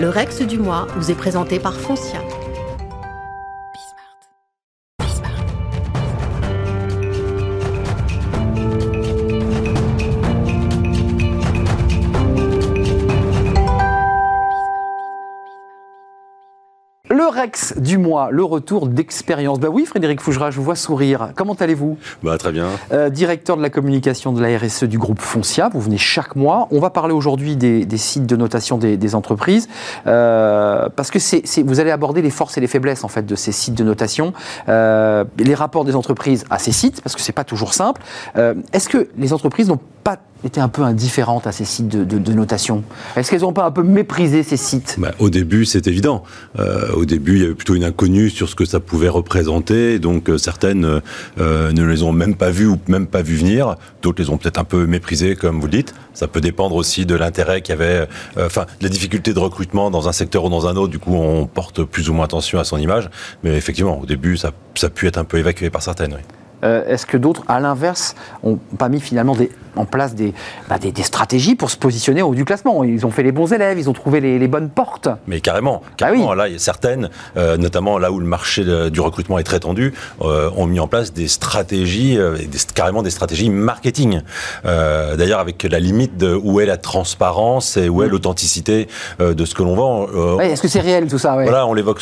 [0.00, 2.22] Le Rex du mois vous est présenté par Foncia.
[17.30, 19.58] Rex du mois, le retour d'expérience.
[19.60, 21.32] Ben oui, Frédéric Fougera, je vous vois sourire.
[21.36, 21.96] Comment allez-vous?
[22.22, 22.66] Bah, très bien.
[22.92, 26.68] Euh, Directeur de la communication de la RSE du groupe Foncia, vous venez chaque mois.
[26.70, 29.68] On va parler aujourd'hui des, des sites de notation des, des entreprises,
[30.06, 33.34] euh, parce que c'est, vous allez aborder les forces et les faiblesses en fait de
[33.34, 34.32] ces sites de notation,
[34.68, 38.02] euh, les rapports des entreprises à ces sites, parce que c'est pas toujours simple.
[38.72, 42.84] Est-ce que les entreprises n'ont pas été un peu indifférentes à ces sites de, notation
[43.16, 44.96] Est-ce qu'elles n'ont pas un peu méprisé ces sites?
[44.98, 46.22] Bah, au début, c'est évident.
[46.58, 49.98] Euh, au début, il y avait plutôt une inconnue sur ce que ça pouvait représenter.
[49.98, 51.00] Donc, euh, certaines
[51.38, 53.76] euh, ne les ont même pas vues ou même pas vu venir.
[54.02, 55.94] D'autres les ont peut-être un peu méprisées, comme vous le dites.
[56.14, 58.06] Ça peut dépendre aussi de l'intérêt qu'il y avait,
[58.38, 60.90] enfin, de la difficulté de recrutement dans un secteur ou dans un autre.
[60.90, 63.10] Du coup, on porte plus ou moins attention à son image.
[63.42, 66.14] Mais effectivement, au début, ça, ça a pu être un peu évacué par certaines.
[66.14, 66.39] Oui.
[66.64, 70.34] Euh, Est-ce que d'autres, à l'inverse, n'ont pas mis finalement des- en place des,
[70.68, 72.82] bah, des, des stratégies pour se positionner au haut du classement?
[72.84, 75.08] Ils ont fait les bons élèves, ils ont trouvé les, les bonnes portes.
[75.26, 76.30] Mais carrément, Ah carrément.
[76.30, 76.36] oui.
[76.36, 79.44] Là, il y a certaines, euh, notamment là où le marché de- du recrutement est
[79.44, 82.18] très tendu, euh, ont mis en place des stratégies,
[82.74, 84.20] carrément des stratégies marketing.
[84.64, 88.88] D'ailleurs, avec la limite de où est la transparence et où est l'authenticité
[89.20, 90.06] euh, de ce que l'on vend.
[90.08, 90.34] Mm.
[90.36, 91.36] Ouais, Est-ce que c'est réel tout ça?
[91.36, 91.44] Ouais.
[91.44, 92.00] Voilà, on l'évoque,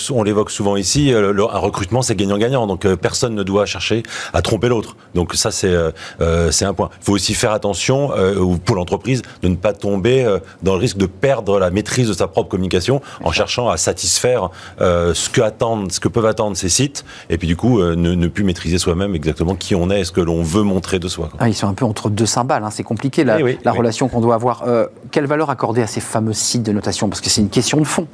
[0.50, 1.10] souvent ici.
[1.10, 2.66] le- un recrutement, c'est gagnant-gagnant.
[2.66, 4.96] Donc personne ne doit chercher à tromper l'autre.
[5.14, 6.88] Donc ça, c'est euh, euh, un point.
[7.00, 10.72] Il faut aussi faire attention euh, ou pour l'entreprise de ne pas tomber euh, dans
[10.74, 14.48] le risque de perdre la maîtrise de sa propre communication en cherchant à satisfaire
[14.80, 17.04] euh, ce que attendent, ce que peuvent attendre ces sites.
[17.28, 20.04] Et puis du coup, euh, ne, ne plus maîtriser soi-même exactement qui on est et
[20.04, 21.28] ce que l'on veut montrer de soi.
[21.38, 23.72] Ah, ils sont un peu entre deux cymbales, hein, c'est compliqué la, Oui, oui, la
[23.72, 23.78] oui.
[23.78, 24.64] relation qu'on doit avoir.
[25.10, 27.08] Quelle valeur accorder à ces fameux sites de notation?
[27.10, 28.06] Parce que c'est une question de fond.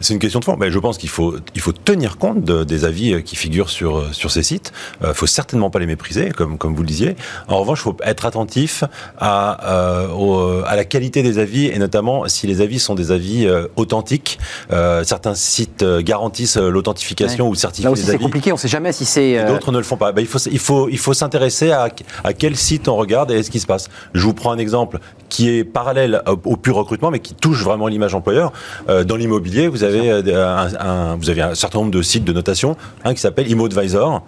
[0.00, 0.56] C'est une question de fond.
[0.58, 4.14] Mais je pense qu'il faut, il faut tenir compte de- des avis qui figurent sur,
[4.14, 4.72] sur ces sites.
[5.02, 7.16] Il ne faut certainement pas les mépriser, comme, comme vous le disiez.
[7.48, 8.84] En revanche, il faut être attentif
[9.18, 13.10] à, euh, au- à la qualité des avis, et notamment si les avis sont des
[13.12, 14.38] avis euh, authentiques.
[14.72, 17.50] Euh, certains sites garantissent l'authentification Ouais.
[17.50, 19.44] ou certifient Là aussi, c'est compliqué, on ne sait jamais si c'est.
[19.46, 20.12] D'autres ne le font pas.
[20.12, 21.88] Ben, il faut, il faut, il faut s'intéresser à,
[22.24, 23.88] à quel site on regarde et ce qui se passe.
[24.14, 27.62] Je vous prends un exemple qui est parallèle au, au pur recrutement, mais qui touche
[27.62, 28.52] vraiment l'image employeur.
[28.88, 32.76] Dans l'immobilier, vous avez un, un- vous avez un certain nombre de sites de notation,
[33.04, 34.22] un qui s'appelle ImmoAdvisor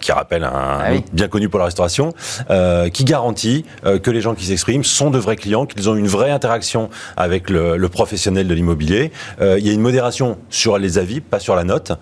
[0.00, 1.04] qui rappelle un, Ah oui.
[1.12, 2.12] bien connu pour la restauration,
[2.50, 5.94] euh, qui garantit euh, que les gens qui s'expriment sont de vrais clients, qu'ils ont
[5.94, 9.12] une vraie interaction avec le, le professionnel de l'immobilier.
[9.40, 11.92] Euh, il y a une modération sur les avis, pas sur la note.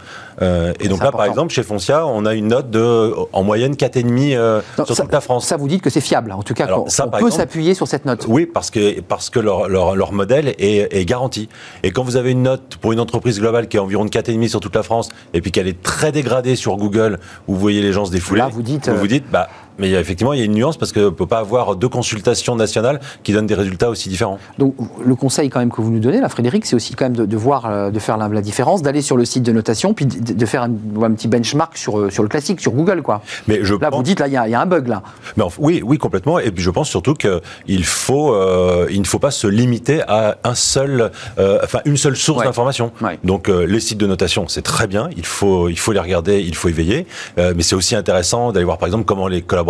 [0.81, 4.37] Et donc là, par exemple, chez Foncia, on a une note de, en moyenne, 4,5
[4.37, 5.46] euh, non, sur ça, toute la France.
[5.46, 6.33] ça, vous dites que c'est fiable.
[6.33, 8.24] En tout cas, Alors, ça, on par peut s'appuyer sur cette note.
[8.28, 11.48] Oui, parce que, parce que leur, leur, leur modèle est, est garanti.
[11.83, 14.48] Et quand vous avez une note pour une entreprise globale qui est environ de 4,5
[14.48, 17.82] sur toute la France, et puis qu'elle est très dégradée sur Google, où vous voyez
[17.83, 20.39] les gens se défouler, Là, vous dites, vous, euh, vous dites bah, mais effectivement, il
[20.39, 23.47] y a une nuance parce qu'on ne peut pas avoir deux consultations nationales qui donnent
[23.47, 24.39] des résultats aussi différents.
[24.59, 27.17] Donc, le conseil quand même que vous nous donnez, là, Frédéric, c'est aussi quand même
[27.17, 29.95] de, de voir, euh, de faire la, la différence, d'aller sur le site de notation,
[29.95, 30.71] puis de, de faire un,
[31.03, 33.23] un petit benchmark sur, euh, sur le classique, sur Google, quoi.
[33.49, 34.89] Mais je Là, pense- vous dites, là, il y, a- il y a un bug,
[34.89, 35.03] là.
[35.37, 36.39] Mais enfin, oui, oui, complètement.
[36.39, 40.37] Et puis je pense surtout qu'il faut, euh, il ne faut pas se limiter à
[40.45, 42.45] un seul, euh, enfin une seule source Ouais.
[42.47, 42.93] d'information.
[43.01, 43.19] Ouais.
[43.25, 45.09] Donc euh, les sites de notation, c'est très bien.
[45.17, 47.07] Il faut, il faut les regarder, il faut y veiller.
[47.37, 49.62] Mais c'est aussi intéressant d'aller voir, par exemple, comment les collaborateurs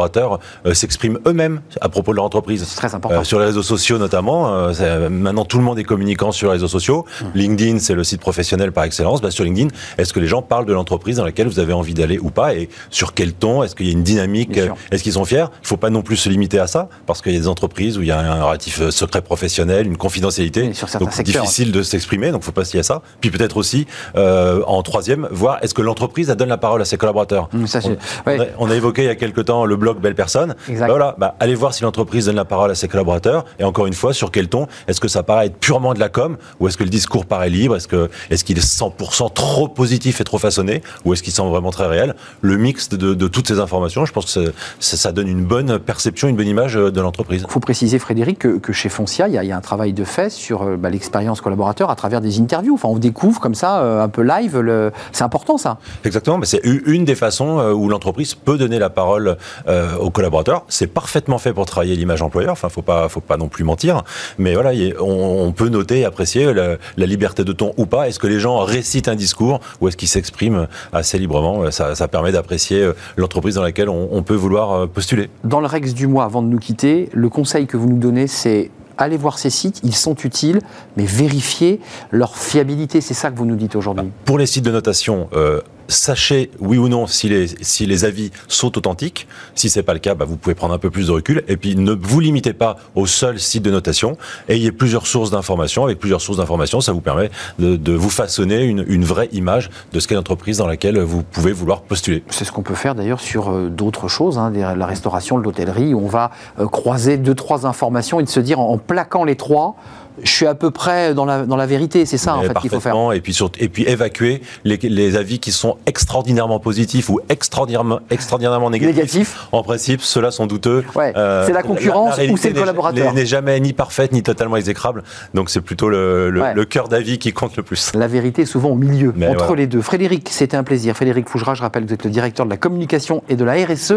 [0.66, 2.64] euh, s'expriment eux-mêmes à propos de leur entreprise.
[2.66, 3.20] C'est très important.
[3.20, 6.54] Euh, sur les réseaux sociaux notamment, euh, maintenant tout le monde est communicant sur les
[6.54, 7.04] réseaux sociaux.
[7.20, 7.24] Mmh.
[7.34, 9.20] LinkedIn, c'est le site professionnel par excellence.
[9.20, 11.94] Bah, sur LinkedIn, est-ce que les gens parlent de l'entreprise dans laquelle vous avez envie
[11.94, 13.62] d'aller ou pas Et sur quel ton?
[13.62, 14.58] Est-ce qu'il y a une dynamique?
[14.90, 15.46] Est-ce qu'ils sont fiers?
[15.60, 17.48] Il ne faut pas non plus se limiter à ça, parce qu'il y a des
[17.48, 20.62] entreprises où il y a un relatif secret professionnel, une confidentialité.
[20.68, 21.42] Oui, sur certains donc c'est secteurs.
[21.42, 23.02] difficile de s'exprimer, donc il ne faut pas lier à ça.
[23.20, 26.96] Puis peut-être aussi, euh, en troisième, voir est-ce que l'entreprise donne la parole à ses
[26.96, 27.48] collaborateurs?
[27.66, 27.98] Ça, on, c'est- ouais.
[28.26, 30.54] on a, on a évoqué il y a quelque temps le blog Belle Personne.
[30.68, 33.44] Bah voilà, bah, allez voir si l'entreprise donne la parole à ses collaborateurs.
[33.58, 36.08] Et encore une fois, sur quel ton Est-ce que ça paraît être purement de la
[36.08, 37.76] com Ou est-ce que le discours paraît libre?
[37.76, 41.86] Est-ce qu'il est 100% trop positif et trop façonné Ou est-ce qu'il semble vraiment très
[41.86, 42.14] réel?
[42.42, 45.78] Le mix de, de toutes ces informations, je pense que ça, ça donne une bonne
[45.80, 47.42] perception, une bonne image euh, de l'entreprise.
[47.46, 49.60] Il faut préciser, Frédéric, que, que chez Foncia, il y, a, il y a un
[49.60, 52.74] travail de fait sur euh, bah, l'expérience collaborateur à travers des interviews.
[52.74, 54.58] Enfin, on découvre comme ça, euh, un peu live.
[54.58, 55.78] le- C'est important, ça.
[56.04, 59.36] Exactement, mais c'est une des façons où l'entreprise peut donner la parole
[59.72, 60.64] euh, aux collaborateurs.
[60.68, 62.52] C'est parfaitement fait pour travailler l'image employeur.
[62.52, 64.02] Enfin, faut pas, faut pas non plus mentir.
[64.38, 67.86] Mais voilà, a- on, on peut noter et apprécier la, la liberté de ton ou
[67.86, 68.08] pas.
[68.08, 71.70] Est-ce que les gens récitent un discours ou est-ce qu'ils s'expriment assez librement?
[71.70, 75.30] Ça, ça permet d'apprécier euh, l'entreprise dans laquelle on, on peut vouloir euh, postuler.
[75.44, 78.26] Dans le Rex du mois, avant de nous quitter, le conseil que vous nous donnez,
[78.26, 80.60] c'est allez voir ces sites, ils sont utiles,
[80.96, 81.80] mais vérifiez
[82.10, 83.00] leur fiabilité.
[83.00, 84.10] C'est ça que vous nous dites aujourd'hui.
[84.26, 89.26] Pour les sites de notation, euh, sachez oui ou non si les, avis sont authentiques.
[89.54, 91.44] Si c'est pas le cas, bah, vous pouvez prendre un peu plus de recul.
[91.48, 94.16] Et puis ne vous limitez pas au seul site de notation.
[94.48, 95.84] Ayez plusieurs sources d'informations.
[95.84, 100.08] Avec plusieurs sources d'informations, ça vous permet de, vous façonner une, vraie image de ce
[100.08, 102.22] qu'est l'entreprise dans laquelle vous pouvez vouloir postuler.
[102.30, 106.06] C'est ce qu'on peut faire d'ailleurs sur euh, d'autres choses, hein, la restauration, l'hôtellerie, on
[106.06, 109.76] va euh, croiser deux, trois informations et de se dire en plaquant les trois,
[110.22, 112.06] je suis à peu près dans la, dans la vérité.
[112.06, 112.94] C'est ça en fait qu'il faut faire.
[113.12, 118.00] Et puis, surtout- et puis évacuer les, les avis qui sont extraordinairement positifs ou extraordinairement,
[118.10, 118.96] extraordinairement négatifs.
[118.96, 119.48] Négatif.
[119.52, 120.84] En principe, ceux-là sont douteux.
[120.96, 121.46] Euh.
[121.46, 124.56] C'est la concurrence ou réalité c'est le collaborateur n'est- N'est jamais ni parfaite ni totalement
[124.56, 125.02] exécrable.
[125.34, 126.54] Donc c'est plutôt le, le, Ouais.
[126.54, 127.92] le cœur d'avis qui compte le plus.
[127.94, 129.80] La vérité est souvent au milieu, Mais entre les deux.
[129.80, 130.94] Frédéric, c'était un plaisir.
[130.96, 133.52] Frédéric Fougera, je rappelle que vous êtes le directeur de la communication et de la
[133.54, 133.94] RSE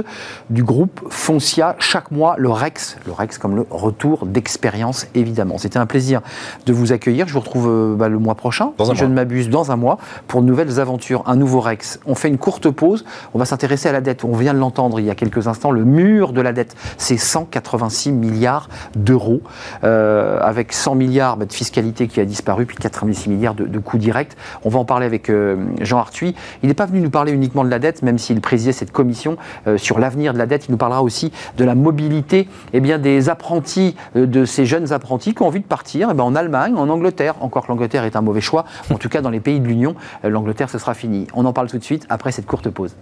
[0.49, 1.75] du groupe Foncia.
[1.80, 5.58] Chaque mois, le REX, le REX comme le retour d'expérience, évidemment.
[5.58, 7.28] C'était un plaisir de vous accueillir.
[7.28, 9.10] Je vous retrouve euh, bah, le mois prochain, Dans si je mois.
[9.10, 12.00] ne m'abuse, dans un mois, pour de nouvelles aventures, un nouveau REX.
[12.06, 13.06] On fait une courte pause.
[13.34, 14.24] On va s'intéresser à la dette.
[14.24, 15.72] On vient de l'entendre il y a quelques instants.
[15.72, 19.41] Le mur de la dette, c'est 186 milliards d'euros,
[19.84, 23.80] euh, avec 100 milliards bah, de fiscalité qui a disparu, puis 86 milliards de, de
[23.80, 24.36] coûts directs.
[24.63, 26.36] On va en parler avec euh, Jean Arthuis.
[26.63, 29.38] Il n'est pas venu nous parler uniquement de la dette, même s'il présidait cette commission
[29.68, 30.68] euh, sur l'avenir de la dette.
[30.68, 35.34] Il nous parlera aussi de la mobilité eh bien, des apprentis, de ces jeunes apprentis
[35.34, 37.36] qui ont envie de partir eh ben, en Allemagne, en Angleterre.
[37.41, 38.65] Encore que l'Angleterre est un mauvais choix.
[38.93, 41.27] En tout cas, dans les pays de l'Union, euh, l'Angleterre, ce sera fini.
[41.34, 42.95] On en parle tout de suite après cette courte pause.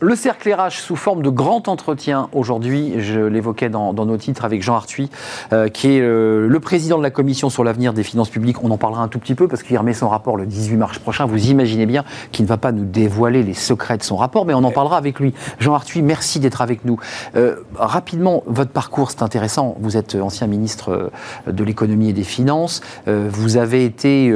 [0.00, 4.62] Le cercle RH sous forme de grand entretien aujourd'hui, je l'évoquais dans, nos titres avec
[4.62, 5.08] Jean Arthuis,
[5.54, 8.62] euh, qui est euh, le président de la commission sur l'avenir des finances publiques.
[8.62, 10.98] On en parlera un tout petit peu parce qu'il remet son rapport le 18 mars
[10.98, 11.24] prochain.
[11.24, 14.52] Vous imaginez bien qu'il ne va pas nous dévoiler les secrets de son rapport, mais
[14.52, 15.32] on en parlera avec lui.
[15.60, 17.00] Jean Arthuis, merci d'être avec nous.
[17.34, 19.76] Euh, rapidement, votre parcours, c'est intéressant.
[19.80, 21.10] Vous êtes ancien ministre
[21.46, 22.82] de l'économie et des finances.
[23.06, 24.30] Vous avez été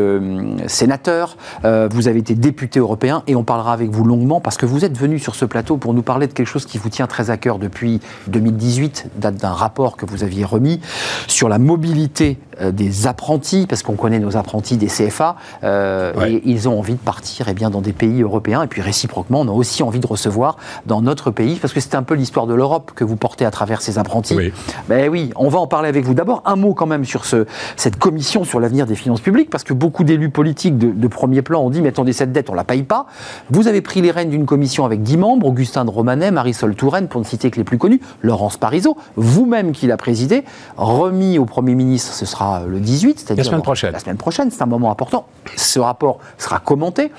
[0.69, 1.37] sénateur.
[1.63, 4.97] vous avez été député européen et on parlera avec vous longuement parce que vous êtes
[4.97, 7.37] venu sur ce plateau pour nous parler de quelque chose qui vous tient très à
[7.37, 10.81] cœur depuis 2018, date d'un rapport que vous aviez remis
[11.27, 12.39] sur la mobilité
[12.73, 16.33] des apprentis, parce qu'on connaît nos apprentis des CFA, euh, Ouais.
[16.35, 19.41] et ils ont envie de partir eh bien, dans des pays européens, et puis réciproquement,
[19.41, 22.47] on a aussi envie de recevoir dans notre pays, parce que c'est un peu l'histoire
[22.47, 24.35] de l'Europe que vous portez à travers ces apprentis.
[24.35, 24.53] Oui.
[24.89, 26.15] Ben oui, on va en parler avec vous.
[26.15, 27.47] D'abord, un mot quand même sur ce,
[27.77, 31.43] cette commission sur l'avenir des finances publiques, parce que beaucoup d'élus politiques de, de premier
[31.43, 33.07] plan ont dit, mais attendez, cette dette, on la paye pas.
[33.51, 37.09] Vous avez pris les rênes d'une commission avec 10 membres, Augustin de Romanet, Marisol Touraine,
[37.09, 40.45] pour ne citer que les plus connus, Laurence Parisot, vous-même qui l'a présidé,
[40.77, 43.93] remis au Premier ministre, ce sera le 18, c'est-à-dire La semaine prochaine.
[43.93, 45.27] La semaine prochaine, c'est un moment important.
[45.57, 47.13] Ce rapport sera commenté.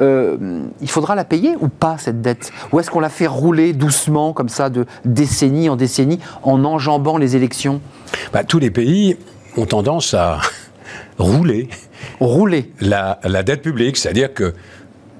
[0.00, 2.52] Euh, il faudra la payer ou pas cette dette?
[2.72, 7.16] Ou est-ce qu'on la fait rouler doucement comme ça de décennie en décennie en enjambant
[7.16, 7.80] les élections?
[8.32, 9.16] Bah, tous les pays
[9.56, 10.40] ont tendance à
[11.18, 11.68] rouler
[12.20, 12.72] Rouler.
[12.80, 14.54] la, la dette publique, c'est-à-dire que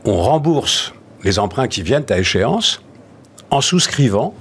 [0.04, 2.82] on rembourse les emprunts qui viennent à échéance
[3.50, 4.34] en souscrivant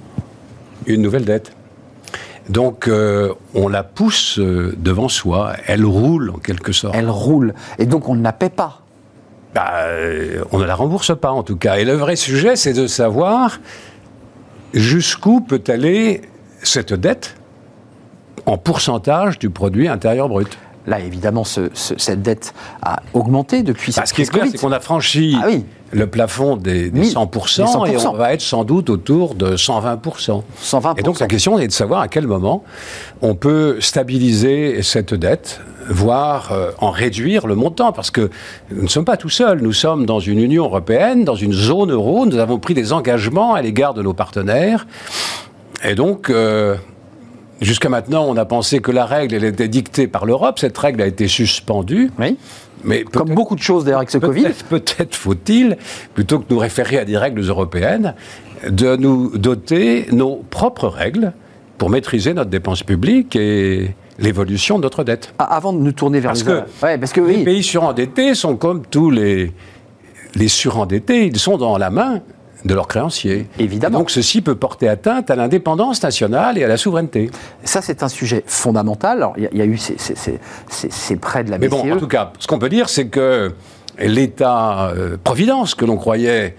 [0.86, 1.54] une nouvelle dette.
[2.50, 6.96] Donc euh, on la pousse euh, devant soi, elle roule en quelque sorte.
[6.98, 7.54] Elle roule.
[7.80, 8.82] Et donc on ne la paie pas.
[9.54, 11.78] Bah, euh, on ne la rembourse pas en tout cas.
[11.78, 13.60] Et le vrai sujet, c'est de savoir
[14.74, 16.22] jusqu'où peut aller
[16.64, 17.36] cette dette
[18.46, 20.58] en pourcentage du produit intérieur brut.
[20.86, 24.46] Là, évidemment, ce- ce- cette dette a augmenté depuis Bah, cette ce qui est clair,
[24.52, 25.64] c'est qu'on a franchi Ah oui.
[25.94, 27.10] le plafond des, des Mille.
[27.14, 28.08] 100%, Des et 100%.
[28.10, 30.44] on va être sans doute autour de 120%.
[30.62, 31.00] 120%.
[31.00, 32.66] Et donc la question est de savoir à quel moment
[33.22, 38.30] on peut stabiliser cette dette, voire euh, en réduire le montant, parce que
[38.72, 41.92] nous ne sommes pas tout seuls, nous sommes dans une Union européenne, dans une zone
[41.92, 44.86] euro, nous avons pris des engagements à l'égard de nos partenaires,
[45.86, 46.30] et donc...
[46.30, 46.76] euh,
[47.62, 50.60] Jusqu'à maintenant, on a pensé que la règle, elle était dictée par l'Europe.
[50.60, 52.12] Cette règle a été suspendue.
[52.20, 52.38] Oui.
[52.84, 54.44] Mais Comme beaucoup de choses d'ailleurs avec ce Covid.
[54.44, 55.78] Peut-être peut-être faut-il,
[56.14, 58.16] plutôt que de nous référer à des règles européennes,
[58.70, 61.32] de nous doter nos propres règles
[61.78, 65.34] pour maîtriser notre dépense publique et l'évolution de notre dette.
[65.40, 66.46] Ah, Avant de nous tourner vers Parce les...
[66.46, 69.52] que Ouais, parce que Les pays surendettés sont comme tous les,
[70.36, 72.22] les surendettés, ils sont dans la main
[72.66, 73.48] de leurs créanciers.
[73.60, 73.98] Évidemment.
[73.98, 77.30] Et donc ceci peut porter atteinte à l'indépendance nationale et à la souveraineté.
[77.64, 79.18] Ça, c'est un sujet fondamental.
[79.18, 81.52] Alors, il y, a- il y a eu ces, ces- ces- ces- ces prêts de
[81.52, 81.72] la Mais BCE.
[81.72, 83.52] bon, en tout cas, ce qu'on peut dire, c'est que
[84.00, 86.56] l'État-providence que l'on croyait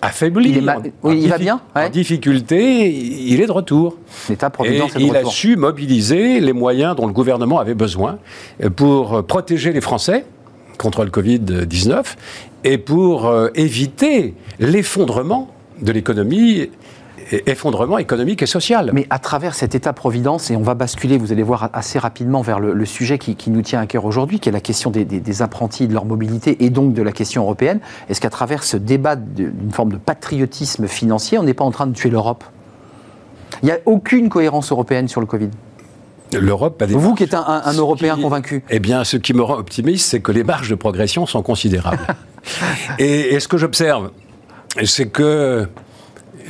[0.00, 1.86] affaibli, Il est en- oui, en il va bien, ouais.
[1.86, 3.96] en difficulté, il est de retour.
[4.28, 8.18] L'État-providence Et est de il a su mobiliser les moyens dont le gouvernement avait besoin
[8.76, 10.24] pour protéger les Français
[10.78, 12.16] contre le Covid-19
[12.62, 15.48] et pour euh, éviter l'effondrement
[15.82, 16.70] de l'économie,
[17.46, 18.90] effondrement économique et social.
[18.94, 22.58] Mais à travers cet État-providence, et on va basculer, vous allez voir assez rapidement vers
[22.58, 25.04] le, le sujet qui, qui nous tient à cœur aujourd'hui, qui est la question des,
[25.04, 28.64] des- des apprentis, de leur mobilité et donc de la question européenne, est-ce qu'à travers
[28.64, 32.44] ce débat d'une forme de patriotisme financier, on n'est pas en train de tuer l'Europe?
[33.62, 35.50] Il n'y a aucune cohérence européenne sur le Covid.
[36.38, 38.62] L'Europe a des Vous qui êtes un, un- un Ce Européen qui- convaincu.
[38.70, 42.06] Eh bien, ce qui me rend optimiste, c'est que les marges de progression sont considérables.
[42.98, 44.10] et, et ce que j'observe,
[44.84, 45.68] c'est que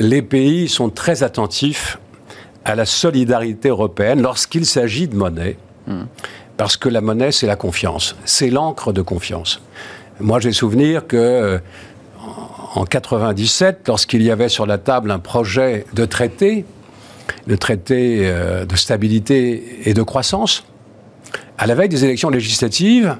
[0.00, 1.98] les pays sont très attentifs
[2.64, 5.56] à la solidarité européenne lorsqu'il s'agit de monnaie,
[6.56, 9.62] parce que la monnaie, c'est la confiance, c'est l'encre de confiance.
[10.20, 11.60] Moi, j'ai souvenir que
[12.74, 16.64] en 97, lorsqu'il y avait sur la table un projet de traité,
[17.46, 20.64] le traité euh, de stabilité et de croissance,
[21.56, 23.16] à la veille des élections législatives,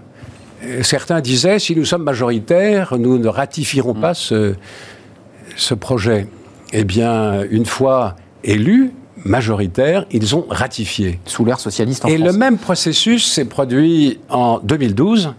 [0.82, 4.54] certains disaient si nous sommes majoritaires, nous ne ratifierons pas ce,
[5.56, 6.26] ce projet.
[6.72, 8.92] Eh bien, une fois élus,
[9.24, 11.18] majoritaires, ils ont ratifié.
[11.24, 12.32] Sous l'ère socialiste en Et France.
[12.32, 15.34] le même processus s'est produit en 2012,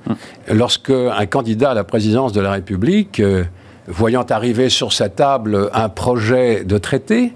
[0.51, 3.43] lorsque un candidat à la présidence de la République, euh,
[3.87, 7.33] voyant arriver sur sa table un projet de traité,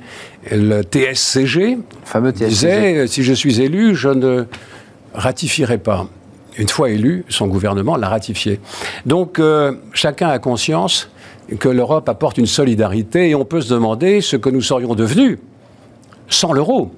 [0.52, 2.48] le TSCG, Le fameux TSCG.
[2.50, 4.46] disait euh, si je suis élu, je ne
[5.14, 6.08] ratifierai pas.
[6.58, 8.60] Une fois élu, son gouvernement l'a ratifié.
[9.06, 11.10] Donc euh, chacun a conscience
[11.60, 15.40] que l'Europe apporte une solidarité et on peut se demander ce que nous serions devenus
[16.30, 16.92] sans l'euro.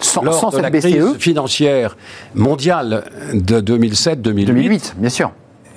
[0.00, 1.96] Sans, Lors sans de cette la BCE, crise financière
[2.34, 5.30] mondiale de 2007-2008, 2008, bien sûr.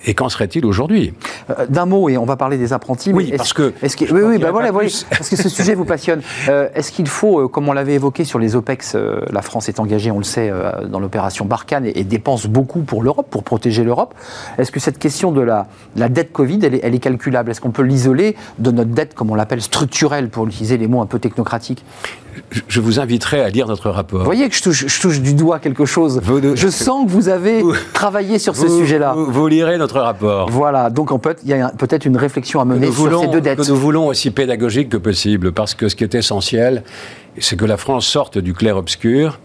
[0.06, 1.14] Et qu'en serait-il aujourd'hui?
[1.50, 3.12] Euh, D'un mot, et on va parler des apprentis.
[3.14, 5.86] Oui, mais parce que Est-ce que, oui, oui, bah voilà, parce que ce sujet vous
[5.86, 6.22] passionne.
[6.50, 9.70] Euh, est-ce qu'il faut, euh, comme on l'avait évoqué sur les OPEX, euh, la France
[9.70, 10.52] est engagée, on le sait,
[10.90, 14.14] dans l'opération Barkhane et, et dépense beaucoup pour l'Europe, pour protéger l'Europe.
[14.58, 17.52] Est-ce que cette question de la, la dette Covid, elle est, elle est calculable?
[17.52, 21.02] Est-ce qu'on peut l'isoler de notre dette, comme on l'appelle, structurelle, pour utiliser les mots
[21.02, 21.84] un peu technocratiques?
[22.68, 24.20] Je- vous inviterai à lire notre rapport.
[24.20, 26.20] Vous voyez que je touche, je touche du doigt quelque chose.
[26.24, 29.14] Vous Je sens que vous avez Vous- travaillé sur ce sujet-là.
[29.14, 30.50] Vous, vous lirez notre rapport.
[30.50, 33.22] Voilà, donc en fait, il y a peut-être une réflexion à mener nous sur voulons,
[33.22, 33.60] ces deux dettes.
[33.60, 36.84] que nous voulons aussi pédagogique que possible, parce que ce qui est essentiel,
[37.40, 39.40] c'est que la France sorte du clair-obscur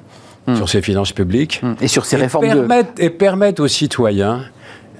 [0.54, 2.54] sur ses finances publiques Et sur et, réformes de...
[2.54, 4.44] permette, et permette aux citoyens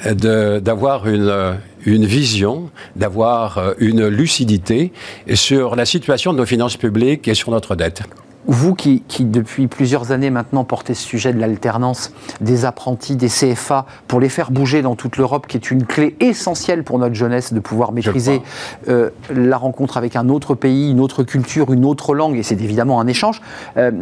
[0.05, 1.57] de- d'avoir une,
[1.87, 4.93] une vision, d'avoir euh, une lucidité
[5.35, 8.03] sur la situation de nos finances publiques et sur notre dette.
[8.49, 13.29] Vous qui, qui, depuis plusieurs années maintenant, portez ce sujet de l'alternance des apprentis, des
[13.29, 17.15] CFA, pour les faire bouger dans toute l'Europe, qui est une clé essentielle pour notre
[17.15, 18.43] jeunesse de pouvoir maîtriser
[18.89, 22.61] euh, la rencontre avec un autre pays, une autre culture, une autre langue, et c'est
[22.61, 23.41] évidemment un échange.
[23.77, 23.93] Euh,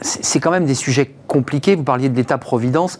[0.00, 1.74] c'est c'est quand même des sujets compliqués.
[1.74, 2.98] Vous parliez de l'État-providence.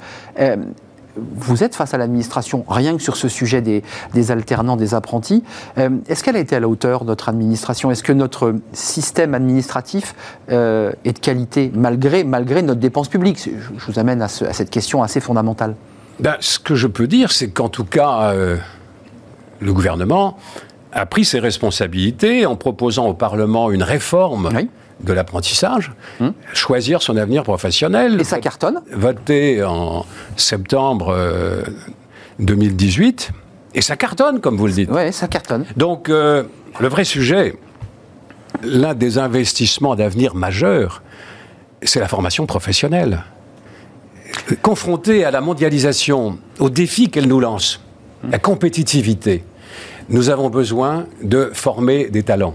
[1.17, 3.83] Vous êtes face à l'administration, rien que sur ce sujet des,
[4.15, 5.45] des alternants, des apprentis.
[5.77, 7.91] Euh, Est-ce qu'elle a été à la hauteur, notre administration?
[7.91, 10.15] Est-ce que notre système administratif
[10.51, 13.39] euh, est de qualité, malgré, malgré notre dépense publique?
[13.45, 15.75] Je, je vous amène à, ce- à cette question assez fondamentale.
[16.21, 18.57] Ben, ce que je peux dire, c'est qu'en tout cas, euh,
[19.61, 20.39] le gouvernement
[20.93, 24.69] a pris ses responsabilités en proposant au Parlement une réforme Oui.
[25.03, 26.33] De l'apprentissage, Hum.
[26.53, 28.21] choisir son avenir professionnel.
[28.21, 28.81] Et ça cartonne?
[28.93, 30.05] Voté en
[30.37, 31.63] septembre euh,
[32.39, 33.31] 2018,
[33.75, 34.91] et ça cartonne, comme vous le dites.
[34.93, 35.65] Oui, ça cartonne.
[35.77, 36.45] Donc, euh,
[36.81, 37.57] le vrai sujet,
[38.63, 41.03] l'un des investissements d'avenir majeurs,
[41.83, 43.23] c'est la formation professionnelle.
[44.63, 47.81] Confronté à la mondialisation, aux défis qu'elle nous lance,
[48.31, 49.45] la compétitivité,
[50.09, 52.55] nous avons besoin de former des talents.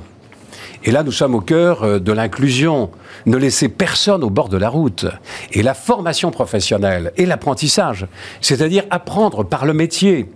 [0.88, 2.90] Et là, nous sommes au cœur euh, de l'inclusion.
[3.26, 5.06] Ne laisser personne au bord de la route.
[5.52, 8.08] Et la formation professionnelle et l'apprentissage,
[8.40, 10.30] c'est-à-dire apprendre par le métier,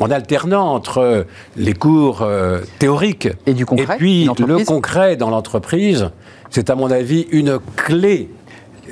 [0.00, 1.22] en alternant entre euh,
[1.56, 6.10] les cours euh, théoriques Et du concret, et puis le concret dans l'entreprise,
[6.50, 8.28] c'est à mon avis une clé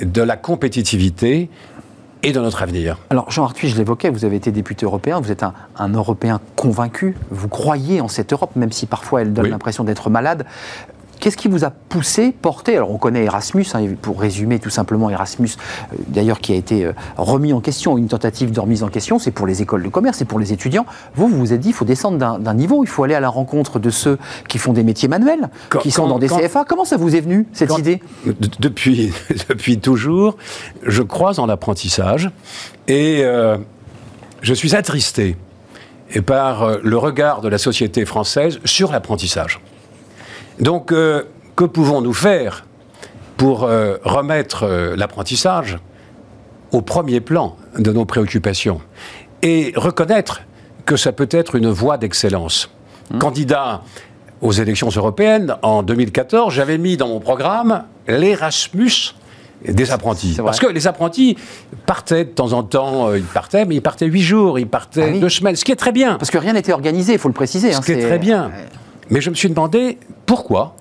[0.01, 1.47] de la compétitivité
[2.23, 2.97] et de notre avenir.
[3.09, 6.39] Alors, Jean Arthuis, je l'évoquais, vous avez été député européen, vous êtes un, un Européen
[6.55, 9.51] convaincu, vous croyez en cette Europe, même si parfois elle donne Oui.
[9.51, 10.45] l'impression d'être malade.
[11.23, 15.09] Qu'est-ce qui vous a poussé, porté Alors, on connaît Erasmus, hein, pour résumer tout simplement
[15.09, 15.51] Erasmus,
[15.93, 19.19] euh, d'ailleurs qui a été euh, remis en question, une tentative de remise en question,
[19.19, 20.85] c'est pour les écoles de commerce, c'est pour les étudiants.
[21.15, 23.29] Vous, vous vous êtes dit, il faut descendre d'un niveau, il faut aller à la
[23.29, 24.17] rencontre de ceux
[24.49, 26.65] qui font des métiers manuels, Quand- qui sont quand- dans des quand- CFA.
[26.67, 28.01] Comment ça vous est venu, cette idée?
[28.25, 29.13] De- depuis,
[29.49, 30.35] depuis toujours,
[30.85, 32.31] je crois en l'apprentissage
[32.89, 33.57] et euh,
[34.41, 35.37] je suis attristé
[36.13, 39.61] et par le regard de la société française sur l'apprentissage.
[40.59, 41.23] Donc, euh,
[41.55, 42.65] que pouvons-nous faire
[43.37, 45.77] pour euh, remettre euh, l'apprentissage
[46.71, 48.81] au premier plan de nos préoccupations
[49.41, 50.41] et reconnaître
[50.85, 52.69] que ça peut être une voie d'excellence?
[53.19, 53.83] Candidat
[54.41, 59.13] aux élections européennes en 2014, j'avais mis dans mon programme l'Erasmus
[59.67, 60.37] des apprentis.
[60.43, 61.37] Parce que les apprentis
[61.85, 65.03] partaient de temps en temps, euh, ils partaient, mais ils partaient huit jours, ils partaient
[65.03, 65.19] Ah oui.
[65.19, 66.15] deux semaines, ce qui est très bien.
[66.15, 67.71] Parce que rien n'était organisé, il faut le préciser.
[67.71, 68.51] Ce hein, qui est très bien.
[69.13, 70.75] Mais je me suis demandé pourquoi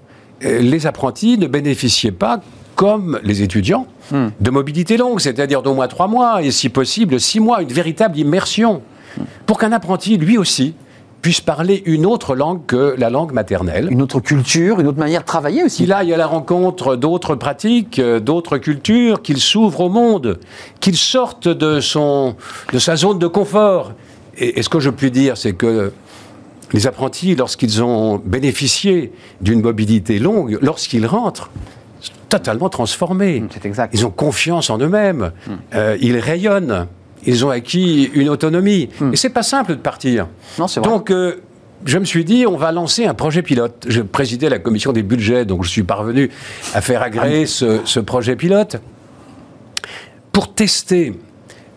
[0.44, 2.40] euh, les apprentis ne bénéficiaient pas,
[2.74, 4.28] comme les étudiants, Hmm.
[4.40, 8.18] de mobilité longue, c'est-à-dire d'au moins trois mois, et si possible six mois, une véritable
[8.18, 8.82] immersion,
[9.46, 10.74] pour qu'un apprenti, lui aussi,
[11.22, 13.88] puisse parler une autre langue que la langue maternelle.
[13.90, 15.84] Une autre culture, une autre manière de travailler aussi.
[15.84, 20.40] Qu'il aille à la rencontre d'autres pratiques, euh, d'autres cultures, qu'il s'ouvre au monde,
[20.80, 22.34] qu'il sorte de, son,
[22.72, 23.92] de sa zone de confort.
[24.36, 25.92] Et, et ce que je puis dire, c'est que
[26.72, 31.50] les apprentis, lorsqu'ils ont bénéficié d'une mobilité longue, lorsqu'ils rentrent,
[32.00, 33.44] sont totalement transformés.
[33.52, 33.92] C'est exact.
[33.94, 35.32] Ils ont confiance en eux-mêmes,
[35.74, 36.86] euh, ils rayonnent,
[37.24, 38.88] ils ont acquis une autonomie.
[39.12, 40.26] Et c'est pas simple de partir.
[40.58, 40.88] Non, c'est vrai.
[40.90, 41.36] Donc, euh,
[41.84, 43.86] je me suis dit, on va lancer un projet pilote.
[43.88, 46.30] Je présidais la commission des budgets, donc je suis parvenu
[46.74, 48.80] à faire agréer ce, ce projet pilote
[50.32, 51.12] pour tester,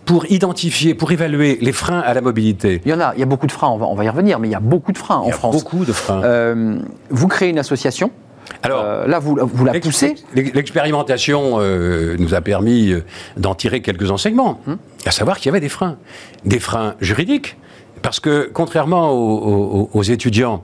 [0.05, 2.81] pour identifier, pour évaluer les freins à la mobilité.
[2.85, 4.09] Il y en a, il y a beaucoup de freins, on va, on va y
[4.09, 5.55] revenir, mais il y a beaucoup de freins en Il y a France.
[5.55, 6.21] beaucoup de freins.
[6.23, 6.77] Euh,
[7.09, 8.11] vous créez une association.
[8.61, 10.15] Alors, Euh, là, vous, vous la poussez.
[10.35, 12.93] l'ex- L'expérimentation euh, nous a permis
[13.37, 14.77] d'en tirer quelques enseignements, Hum.
[15.05, 15.97] à savoir qu'il y avait des freins.
[16.45, 17.57] Des freins juridiques,
[18.03, 20.63] parce que contrairement aux, aux- aux étudiants,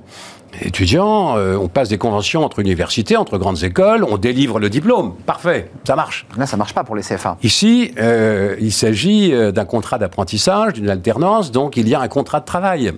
[0.62, 5.16] étudiants, euh, on passe des conventions entre universités, entre grandes écoles, on délivre le diplôme,
[5.26, 6.26] parfait, ça marche.
[6.38, 7.38] Là, ça marche pas pour les CFA.
[7.44, 12.08] Ici, euh, il s'agit euh, d'un contrat d'apprentissage, d'une alternance, donc il y a un
[12.08, 12.94] contrat de travail.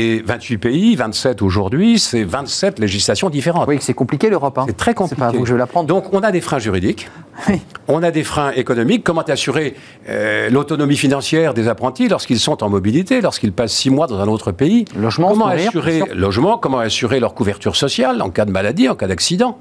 [0.00, 3.66] Et 28 pays, 27 aujourd'hui, c'est 27 législations différentes.
[3.66, 4.56] Oui, c'est compliqué l'Europe.
[4.58, 4.64] hein.
[4.68, 5.16] C'est très compliqué.
[5.16, 5.84] C'est pas à vous que je vais.
[5.86, 7.08] Donc, on a des freins juridiques,
[7.48, 7.60] Oui.
[7.88, 9.02] on a des freins économiques.
[9.02, 9.74] Comment assurer
[10.08, 14.28] euh, l'autonomie financière des apprentis lorsqu'ils sont en mobilité, lorsqu'ils passent six mois dans un
[14.28, 14.84] autre pays?
[14.96, 16.58] Logement, Comment assurer logement?
[16.58, 19.58] Comment assurer leur couverture sociale en cas de maladie, en cas d'accident?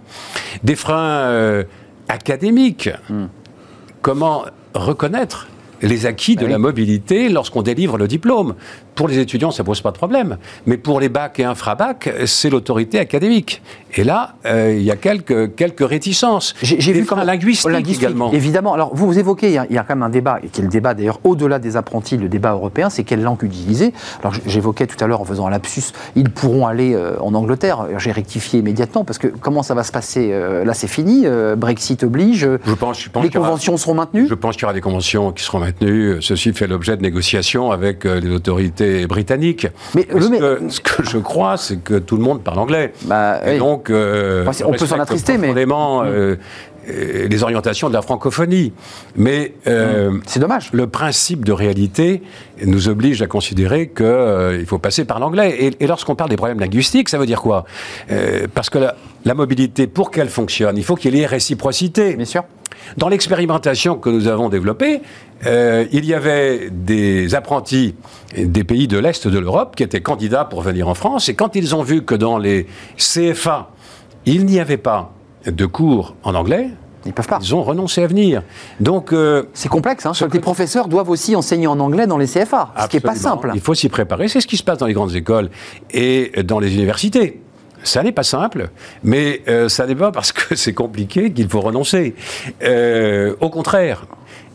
[0.64, 0.98] Des freins
[1.32, 1.64] euh,
[2.10, 2.92] académiques.
[3.10, 3.26] Hmm.
[4.04, 5.48] Comment reconnaître
[5.82, 6.52] les acquis de oui.
[6.52, 8.56] la mobilité lorsqu'on délivre le diplôme.
[8.96, 10.38] Pour les étudiants, ça pose pas de problème.
[10.66, 13.62] Mais pour les bacs et infrabacs, c'est l'autorité académique.
[13.98, 16.54] Et là, euh, il y a quelques, quelques réticences.
[16.62, 18.32] J'ai vu freins comme linguistiques également.
[18.32, 18.74] Évidemment.
[18.74, 20.48] Alors, vous, vous évoquez, il y, a, il y a quand même un débat, et
[20.50, 23.94] qui est le débat d'ailleurs au-delà des apprentis, le débat européen, c'est quelle langue utiliser.
[24.22, 25.82] Alors, j'évoquais tout à l'heure en faisant un lapsus,
[26.16, 27.88] ils pourront aller euh, en Angleterre.
[27.98, 31.26] J'ai rectifié immédiatement parce que comment ça va se passer Euh, Là, c'est fini.
[31.56, 32.48] Brexit oblige.
[32.66, 34.28] Je pense, je pense les aura- conventions seront maintenues.
[34.30, 36.22] Je pense qu'il y aura des conventions qui seront maintenues.
[36.22, 39.68] Ceci fait l'objet de négociations avec les autorités britanniques.
[39.96, 42.94] Mais ce, mais- que, ce que je crois, c'est que tout le monde parle anglais.
[43.04, 43.58] Bah, Et oui.
[43.60, 45.48] donc, Donc, euh, on peut s'en attrister, mais-
[46.88, 48.74] les orientations de la francophonie.
[49.16, 50.70] Mais euh, C'est dommage.
[50.74, 52.22] le principe de réalité
[52.66, 55.56] nous oblige à considérer qu'il faut passer par l'anglais.
[55.60, 57.66] Et, et lorsqu'on parle des problèmes linguistiques, ça veut dire quoi?
[58.12, 62.16] Euh, Parce que la, la mobilité, pour qu'elle fonctionne, il faut qu'il y ait réciprocité.
[62.16, 62.44] Bien sûr.
[62.96, 65.02] Dans l'expérimentation que nous avons développée,
[65.46, 67.96] euh, il y avait des apprentis
[68.38, 71.28] des pays de l'Est de l'Europe qui étaient candidats pour venir en France.
[71.28, 72.66] Et quand ils ont vu que dans les
[72.98, 73.70] CFA,
[74.26, 75.12] il n'y avait pas
[75.48, 76.70] de cours en anglais,
[77.06, 77.40] Ils peuvent pas.
[77.42, 78.44] ils ont renoncé à venir.
[78.80, 80.06] Donc, euh, C'est complexe.
[80.06, 80.14] Hein.
[80.14, 83.16] Ce Les professeurs doivent aussi enseigner en anglais dans les CFA, ce qui n'est pas
[83.16, 83.52] simple.
[83.54, 84.28] Il faut s'y préparer.
[84.28, 85.50] C'est ce qui se passe dans les grandes écoles
[85.92, 87.42] et dans les universités.
[87.84, 88.70] Ça n'est pas simple,
[89.04, 92.16] mais euh, ça n'est pas parce que c'est compliqué qu'il faut renoncer.
[92.64, 94.06] Euh, au contraire.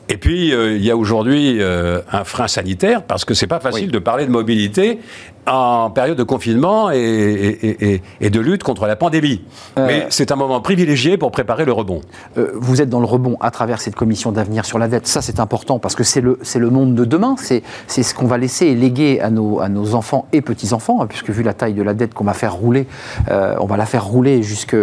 [0.08, 3.60] Et puis, euh, il y a aujourd'hui euh, un frein sanitaire parce que c'est pas
[3.60, 4.98] facile de parler de mobilité
[5.46, 9.42] en période de confinement et, et- et- et de lutte contre la pandémie.
[9.76, 9.86] Euh.
[9.86, 12.00] Mais c'est un moment privilégié pour préparer le rebond.
[12.38, 15.08] Euh, vous êtes dans le rebond à travers cette commission d'avenir sur la dette.
[15.08, 16.38] Ça, c'est important parce que c'est le,
[16.70, 17.34] monde de demain.
[17.38, 21.06] C'est, ce qu'on va laisser et léguer à nos, à nos enfants et petits-enfants, hein,
[21.08, 22.86] puisque vu la taille de la dette qu'on va faire rouler,
[23.30, 24.76] euh, on va la faire rouler jusque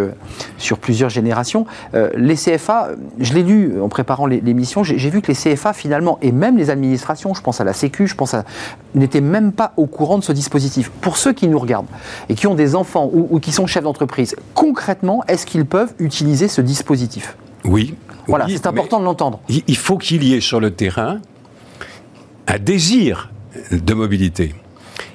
[0.57, 1.65] sur plusieurs générations.
[2.15, 2.89] Les CFA,
[3.19, 6.57] je l'ai lu en préparant l'émission, j'ai, j'ai vu que les CFA, finalement, et même
[6.57, 8.43] les administrations, je pense à la Sécu, je pense à.
[8.93, 10.48] n'étaient même pas au courant de ce dispositif.
[11.01, 11.87] Pour ceux qui nous regardent
[12.29, 15.93] et qui ont des enfants ou, ou qui sont chefs d'entreprise, concrètement, est-ce qu'ils peuvent
[15.99, 17.35] utiliser ce dispositif?
[17.65, 17.95] Oui.
[18.27, 19.39] voilà, Oui, c'est important de l'entendre.
[19.49, 21.19] il il faut qu'il y ait sur le terrain
[22.47, 23.29] un désir
[23.71, 24.55] de mobilité.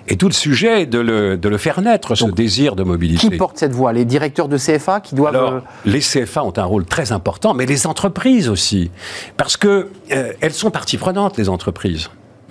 [0.07, 2.83] Et tout le sujet est de le, de le faire naître, ce Donc, désir de
[2.83, 3.31] mobilité.
[3.31, 3.93] Qui porte cette voix?
[3.93, 5.35] Les directeurs de CFA qui doivent.
[5.35, 8.91] Alors, euh, les CFA ont un rôle très important, mais les entreprises aussi.
[9.39, 12.11] Parce que euh, elles sont partie prenante, les entreprises.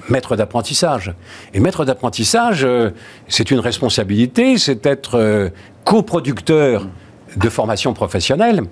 [0.10, 1.14] Maître d'apprentissage.
[1.54, 2.92] Et maître d'apprentissage, euh,
[3.28, 5.50] c'est une responsabilité, c'est être euh,
[5.86, 6.88] coproducteur
[7.36, 8.64] de formation professionnelle.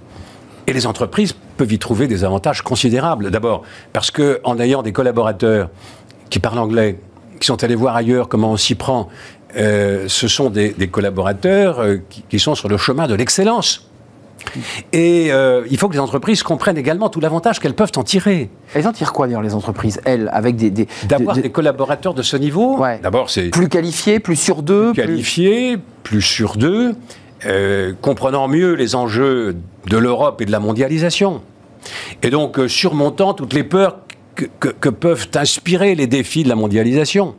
[0.68, 3.32] Et les entreprises peuvent y trouver des avantages considérables.
[3.32, 3.64] D'abord,
[3.94, 5.70] parce qu'en ayant des collaborateurs
[6.30, 7.00] qui parlent anglais,
[7.40, 9.10] qui sont allés voir ailleurs comment on s'y prend,
[9.58, 11.98] euh, ce sont des, collaborateurs euh,
[12.30, 13.91] qui sont sur le chemin de l'excellence.
[14.94, 18.50] Et euh, il faut que les entreprises comprennent également tout l'avantage qu'elles peuvent en tirer.
[18.74, 20.88] Elles en tirent quoi d'ailleurs les entreprises Elles, avec des.
[21.08, 23.00] D'avoir des- des collaborateurs de ce niveau, Ouais.
[23.02, 24.94] d'abord c'est plus qualifiés, plus sur deux.
[24.94, 26.94] plus- qualifiés, plus sur deux,
[27.46, 29.56] euh, comprenant mieux les enjeux
[29.88, 31.42] de l'Europe et de la mondialisation.
[32.24, 33.98] Et donc euh, surmontant toutes les peurs
[34.36, 37.36] que, que- que peuvent inspirer les défis de la mondialisation.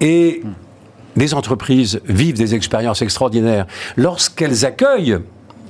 [0.00, 0.42] Et
[1.16, 3.66] les entreprises vivent des expériences extraordinaires
[3.96, 5.18] lorsqu'elles accueillent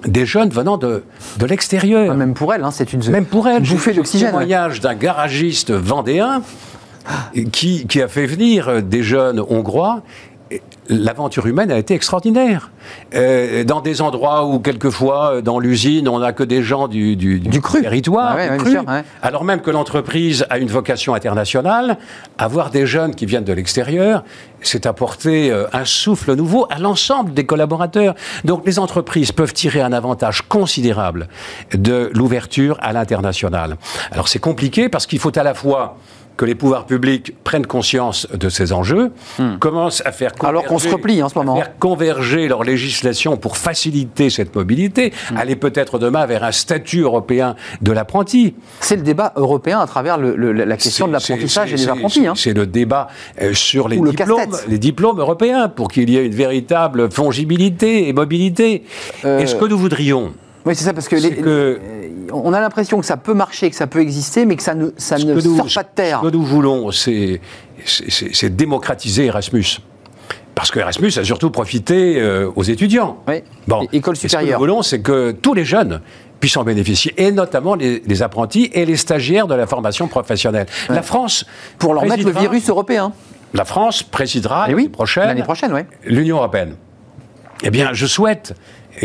[0.04, 1.04] des jeunes venant de,
[1.38, 2.14] de l'extérieur.
[2.14, 3.08] Même pour elles, hein, c'est une.
[3.10, 6.42] Même pour elle, Bouffée d'oxygène, Le témoignage d'un garagiste vendéen
[7.52, 10.02] qui, qui a fait venir des jeunes hongrois.
[10.88, 12.70] L'aventure humaine a été extraordinaire.
[13.14, 17.40] Euh, dans des endroits où, quelquefois, dans l'usine, on n'a que des gens du, du,
[17.40, 17.82] Du cru.
[17.82, 18.70] territoire, Ah ouais, du ouais, bien cru.
[18.72, 19.04] sûr, ouais.
[19.22, 21.98] alors même que l'entreprise a une vocation internationale,
[22.38, 24.22] avoir des jeunes qui viennent de l'extérieur,
[24.60, 28.14] c'est apporter euh, un souffle nouveau à l'ensemble des collaborateurs.
[28.44, 31.28] Donc les entreprises peuvent tirer un avantage considérable
[31.74, 33.76] de l'ouverture à l'international.
[34.12, 35.96] Alors c'est compliqué parce qu'il faut à la fois
[36.36, 39.10] que les pouvoirs publics prennent conscience de ces enjeux,
[39.60, 40.46] commencent à faire Hmm.
[40.46, 41.54] Alors qu'on se converger- replie en ce moment.
[41.54, 45.36] à faire converger leur législation pour faciliter cette mobilité, Hmm.
[45.38, 48.54] aller peut-être demain vers un statut européen de l'apprenti.
[48.80, 51.90] C'est le débat européen à travers le- le- la question de l'apprentissage et des c'est-
[51.90, 52.26] apprentis.
[52.26, 52.34] hein.
[52.36, 53.08] C'est le débat
[53.40, 58.08] euh, sur les Ou diplômes, les diplômes européens pour qu'il y ait une véritable fongibilité
[58.08, 58.84] et mobilité.
[59.24, 60.32] Euh, Et ce que nous voudrions,
[60.64, 61.78] Oui, c'est ça, parce que, c'est les- que-
[62.32, 64.88] on a l'impression que ça peut marcher, que ça peut exister, mais que ça ne,
[64.96, 66.20] ça ne nous- sort pas de terre.
[66.22, 67.40] Ce que nous voulons, c'est
[68.56, 69.64] démocratiser Erasmus.
[70.54, 73.18] Parce que Erasmus a surtout profité euh, aux étudiants.
[73.28, 73.34] Oui.
[73.34, 74.58] É- école Et Ce que supérieure.
[74.58, 76.00] nous voulons, c'est que tous les jeunes
[76.40, 80.66] puissent en bénéficier, et notamment les, les apprentis et les stagiaires de la formation professionnelle.
[80.88, 81.44] La France
[81.78, 83.12] Pour leur mettre le virus européen.
[83.54, 85.80] La France présidera Eh l'année oui, prochaine L'année prochaine, oui.
[86.04, 86.76] l'Union européenne.
[87.62, 88.54] Eh bien, je souhaite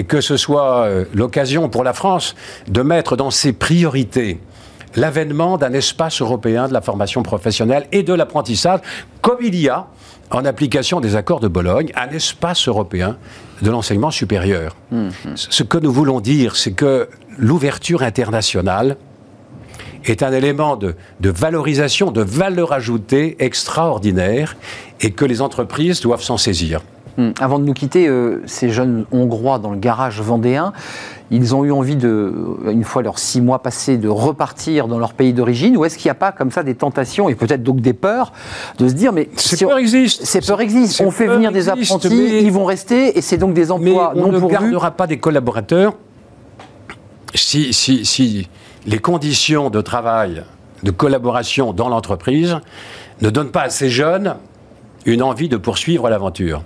[0.07, 2.35] que ce soit euh, l'occasion pour la France
[2.67, 4.39] de mettre dans ses priorités
[4.95, 8.79] l'avènement d'un espace européen de la formation professionnelle et de l'apprentissage,
[9.21, 9.87] comme il y a,
[10.31, 13.17] en application des accords de Bologne, un espace européen
[13.61, 14.75] de l'enseignement supérieur.
[15.35, 18.97] Ce que nous voulons dire, c'est que l'ouverture internationale
[20.05, 24.55] est un élément de, de valorisation, de valeur ajoutée extraordinaire
[24.99, 26.81] et que les entreprises doivent s'en saisir.
[27.17, 30.71] Hum, Avant de nous quitter, euh, ces jeunes Hongrois dans le garage vendéen,
[31.29, 32.33] ils ont eu envie de,
[32.69, 36.07] une fois leurs six mois passés, de repartir dans leur pays d'origine Ou est-ce qu'il
[36.07, 38.31] n'y a pas comme ça des tentations et peut-être donc des peurs
[38.79, 40.25] de se dire mais Ces si on- peurs existent.
[40.25, 41.03] Ces peurs existent.
[41.05, 44.13] On fait venir des apprentis, mais- ils vont rester et c'est donc des Mais emplois
[44.15, 44.53] on non ne pourvus.
[44.53, 45.93] gardera pas des collaborateurs
[47.33, 48.49] si, si, si
[48.85, 50.43] les conditions de travail,
[50.83, 52.57] de collaboration dans l'entreprise
[53.21, 54.35] ne donnent pas à ces jeunes
[55.05, 56.63] une envie de poursuivre l'aventure.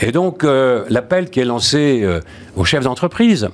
[0.00, 2.20] Et donc, euh, l'appel qui est lancé euh,
[2.56, 3.48] aux chefs d'entreprise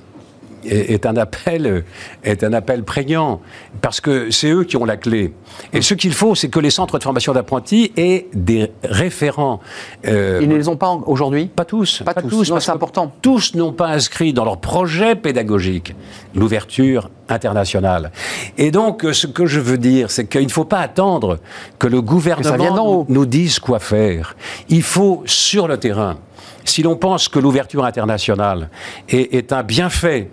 [0.65, 1.83] est, est un appel,
[2.23, 3.41] est un appel prégnant,
[3.81, 5.33] parce que c'est eux qui ont la clé.
[5.73, 9.59] Et ce qu'il faut, c'est que les centres de formation d'apprentis aient des référents.
[10.07, 11.47] euh, Ils ne les ont pas aujourd'hui?
[11.47, 12.01] Pas tous.
[12.05, 12.49] Pas tous.
[12.49, 13.11] Non, parce c'est important.
[13.21, 15.95] Tous n'ont pas inscrit dans leur projet pédagogique
[16.33, 18.11] l'ouverture internationale.
[18.57, 21.39] Et donc, euh, ce que je veux dire, c'est qu'il ne faut pas attendre
[21.79, 24.35] que le gouvernement nous, nous dise quoi faire.
[24.69, 26.17] Il faut, sur le terrain,
[26.63, 28.69] si l'on pense que l'ouverture internationale
[29.09, 30.29] est, est un bienfait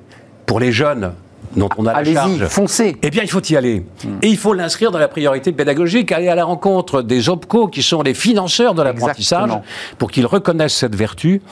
[0.47, 1.12] pour les jeunes
[1.57, 2.97] dont on a la charge, foncez.
[3.03, 3.84] eh bien, il faut y aller.
[4.22, 7.82] Et il faut l'inscrire dans la priorité pédagogique, aller à la rencontre des OPCO, qui
[7.82, 9.51] sont les financeurs de l'apprentissage,
[9.99, 11.43] pour qu'ils reconnaissent cette vertu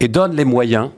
[0.00, 0.88] et donnent les moyens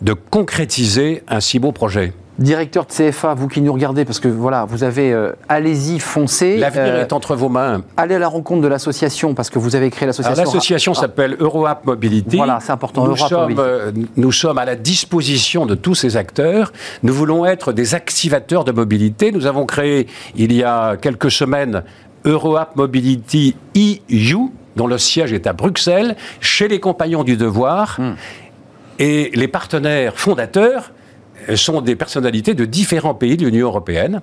[0.00, 2.12] de concrétiser un si beau projet.
[2.38, 6.56] Directeur de CFA, vous qui nous regardez, parce que voilà, vous avez euh, allez-y, foncez.
[6.56, 7.82] L'avenir Euh, est entre vos mains.
[7.96, 10.44] Allez à la rencontre de l'association, parce que vous avez créé l'association.
[10.44, 12.36] L'association Ah, s'appelle EuroApp Mobility.
[12.36, 16.72] Voilà, c'est important, Nous sommes, euh, nous sommes à la disposition de tous ces acteurs.
[17.02, 19.32] Nous voulons être des activateurs de mobilité.
[19.32, 21.82] Nous avons créé, il y a quelques semaines,
[22.24, 27.96] EuroApp Mobility EU, dont le siège est à Bruxelles, chez les compagnons du devoir.
[27.98, 28.14] Hmm.
[29.00, 30.92] Et les partenaires fondateurs
[31.56, 34.20] sont des personnalités de différents pays de l'Union européenne.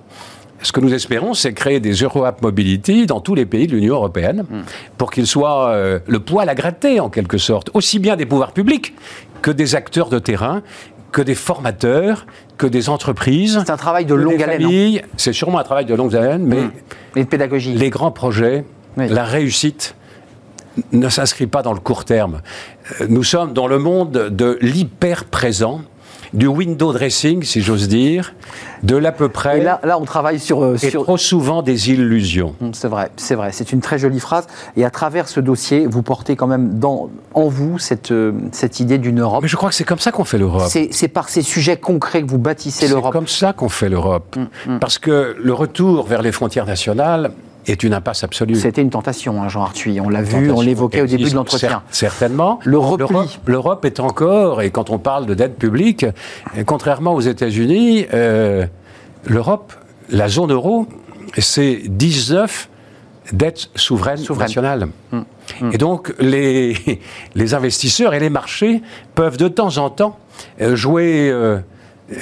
[0.62, 3.96] Ce que nous espérons, c'est créer des EuroApp Mobility dans tous les pays de l'Union
[3.96, 4.44] européenne
[4.96, 8.52] pour qu'ils soient euh, le poil à gratter, en quelque sorte, aussi bien des pouvoirs
[8.52, 8.94] publics
[9.42, 10.62] que des acteurs de terrain,
[11.12, 13.60] que des formateurs, que des entreprises.
[13.66, 14.64] C'est un travail de longue haleine.
[14.64, 15.00] hein.
[15.18, 16.62] C'est sûrement un travail de longue haleine, mais
[17.16, 17.74] Et de pédagogie.
[17.74, 18.64] les grands projets,
[18.96, 19.08] Oui.
[19.10, 19.94] la réussite
[20.92, 22.40] ne s'inscrit pas dans le court terme.
[23.00, 25.82] Euh, Nous sommes dans le monde de l'hyper-présent,
[26.34, 28.34] du window dressing, si j'ose dire,
[28.82, 30.62] de l'à peu près, Et là, là, on travaille sur.
[30.62, 31.02] euh, et sur...
[31.04, 32.54] trop souvent des illusions.
[32.60, 33.50] Hum, C'est vrai, c'est vrai.
[33.52, 34.46] C'est une très jolie phrase.
[34.76, 38.80] Et à travers ce dossier, vous portez quand même dans, en vous cette, euh, cette
[38.80, 39.42] idée d'une Europe.
[39.42, 40.66] Mais je crois que c'est comme ça qu'on fait l'Europe.
[40.68, 43.12] C'est c'est par ces sujets concrets que vous bâtissez C'est l'Europe.
[43.12, 44.36] comme ça qu'on fait l'Europe.
[44.66, 47.30] Mm, Parce que le retour vers les frontières nationales
[47.66, 48.54] est une impasse absolue.
[48.54, 50.00] C'était une tentation, hein, Jean Arthuis.
[50.00, 51.68] On l'a vu, on l'évoquait au début de l'entretien.
[51.70, 52.60] cer- Certainement.
[52.64, 53.38] Le repli.
[53.46, 56.04] L'Europe- est encore, et quand on parle de dette publique,
[56.56, 58.66] euh, contrairement aux États-Unis, euh,
[59.26, 59.72] l'Europe,
[60.10, 60.86] la zone euro,
[61.38, 62.68] c'est 19
[63.32, 64.88] dettes souveraines, nationales.
[65.72, 66.76] Et donc, les,
[67.34, 68.82] les investisseurs et les marchés
[69.14, 70.16] peuvent de temps en temps
[70.60, 71.58] jouer, euh,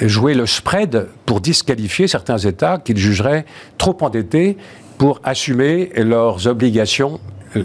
[0.01, 3.45] jouer le spread pour disqualifier certains États qu'ils jugeraient
[3.77, 4.57] trop endettés
[4.97, 7.19] pour assumer leurs obligations,
[7.55, 7.63] euh,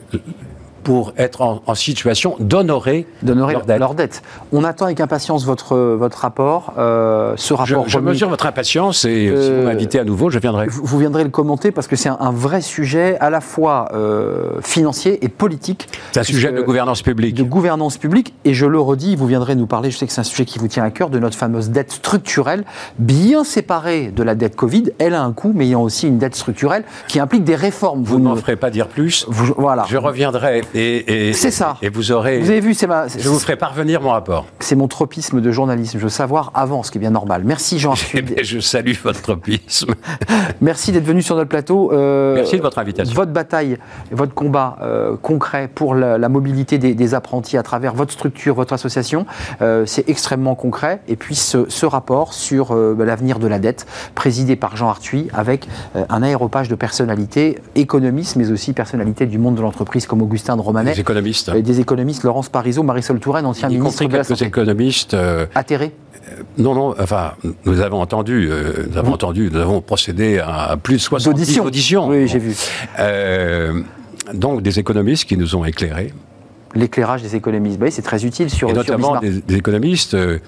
[0.90, 4.22] pour être en, en situation d'honorer leur, dette.
[4.52, 6.72] On attend avec impatience votre, votre rapport.
[6.78, 10.00] euh, ce Je, rapport je remis- mesure votre impatience et euh, si Euh, vous m'invitez
[10.00, 10.66] à nouveau, je viendrai.
[10.66, 13.88] Vous vous viendrez le commenter parce que c'est un, un vrai sujet à la fois
[13.94, 15.86] euh, financier et politique.
[16.10, 17.36] C'est un sujet de gouvernance publique.
[17.36, 18.34] de gouvernance publique.
[18.44, 20.58] Et je le redis, vous viendrez nous parler, je sais que c'est un sujet qui
[20.58, 22.64] vous tient à cœur, de notre fameuse dette structurelle,
[22.98, 24.90] bien séparée de la dette Covid.
[24.98, 27.54] Elle a un coût, mais il y a aussi une dette structurelle qui implique des
[27.54, 28.02] réformes.
[28.02, 29.24] Vous ne m'en ferez pas dire plus.
[29.28, 29.84] vous- voilà.
[29.88, 31.76] Je reviendrai et, et- C'est ça.
[31.82, 32.38] Et vous aurez.
[32.40, 34.46] Vous avez vu, c'est ma- Je vous ferai parvenir mon rapport.
[34.60, 35.98] c'est mon tropisme de journalisme.
[35.98, 37.42] Je veux savoir avant, ce qui est bien normal.
[37.44, 39.94] Merci Jean Eh je salue votre tropisme.
[40.60, 41.92] Merci d'être venu sur notre plateau.
[41.92, 43.14] Euh, Merci de votre invitation.
[43.14, 43.78] Votre bataille,
[44.10, 48.54] votre combat euh, concret pour la, la mobilité des, des apprentis à travers votre structure,
[48.54, 49.26] votre association,
[49.62, 51.00] euh, c'est extrêmement concret.
[51.08, 55.28] Et puis ce, ce rapport sur bah, l'avenir de la dette, présidé par Jean Arthuis,
[55.32, 55.68] avec
[56.08, 60.66] un aéropage de personnalités, économistes, mais aussi personnalités du monde de l'entreprise comme Augustin de
[60.66, 61.50] Romanet, Les économistes.
[61.50, 64.44] des économistes Laurence Parisot, Marisol Touraine, ancien y ministre de la quelques Santé.
[64.46, 65.14] économistes.
[65.14, 65.92] euh, Atterré
[66.58, 67.32] non, non, enfin,
[67.64, 71.64] nous avons entendu, euh, nous avons entendu, nous avons procédé à plus de 70 D'audition.
[71.64, 72.08] auditions.
[72.08, 72.26] Oui, Bon.
[72.28, 72.54] j'ai vu.
[73.00, 73.80] Euh,
[74.34, 76.12] donc, des économistes qui nous ont éclairés,
[76.74, 80.38] L'éclairage des économistes, Bah c'est très utile sur, et notamment des, des économistes euh,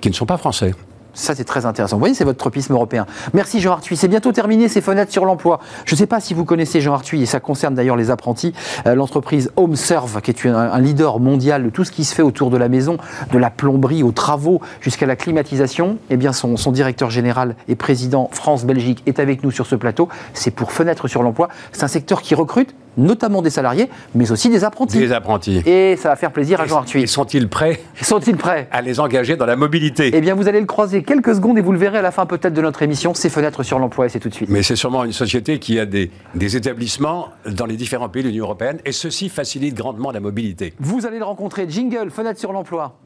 [0.00, 0.74] qui ne sont pas français.
[1.18, 1.96] Ça, c'est très intéressant.
[1.96, 3.04] Vous voyez, c'est votre tropisme européen.
[3.34, 3.96] Merci Jean Arthuis.
[3.96, 5.58] C'est bientôt terminé ces fenêtres sur l'emploi.
[5.84, 8.54] Je ne sais pas si vous connaissez Jean Arthuis, et ça concerne d'ailleurs les apprentis.
[8.86, 12.50] Euh, L'entreprise HomeServe, qui est un, leader mondial de tout ce qui se fait autour
[12.50, 12.98] de la maison,
[13.32, 15.98] de la plomberie aux travaux jusqu'à la climatisation.
[16.08, 20.08] Eh bien, son, son directeur général et président France-Belgique est avec nous sur ce plateau.
[20.34, 21.48] C'est pour Fenêtres sur l'emploi.
[21.72, 24.98] C'est un secteur qui recrute, notamment des salariés, mais aussi des apprentis.
[24.98, 25.62] Des apprentis.
[25.64, 27.08] Et ça va faire plaisir à Jean Arthuis.
[27.08, 30.10] Sont-ils prêts Sont-ils prêts à les engager dans la mobilité?
[30.12, 32.26] Eh bien, vous allez le croiser quelques secondes et vous le verrez à la fin
[32.26, 33.14] peut-être de notre émission.
[33.14, 34.50] C'est Fenêtres sur l'emploi et c'est tout de suite.
[34.50, 38.28] Mais c'est sûrement une société qui a des, des établissements dans les différents pays de
[38.28, 40.74] l'Union européenne et ceci facilite grandement la mobilité.
[40.80, 41.66] Vous allez le rencontrer.
[41.68, 42.96] Jingle, Fenêtres sur l'emploi.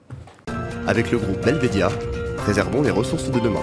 [0.87, 1.89] Avec le groupe Belvedia,
[2.39, 3.61] préservons les ressources de demain.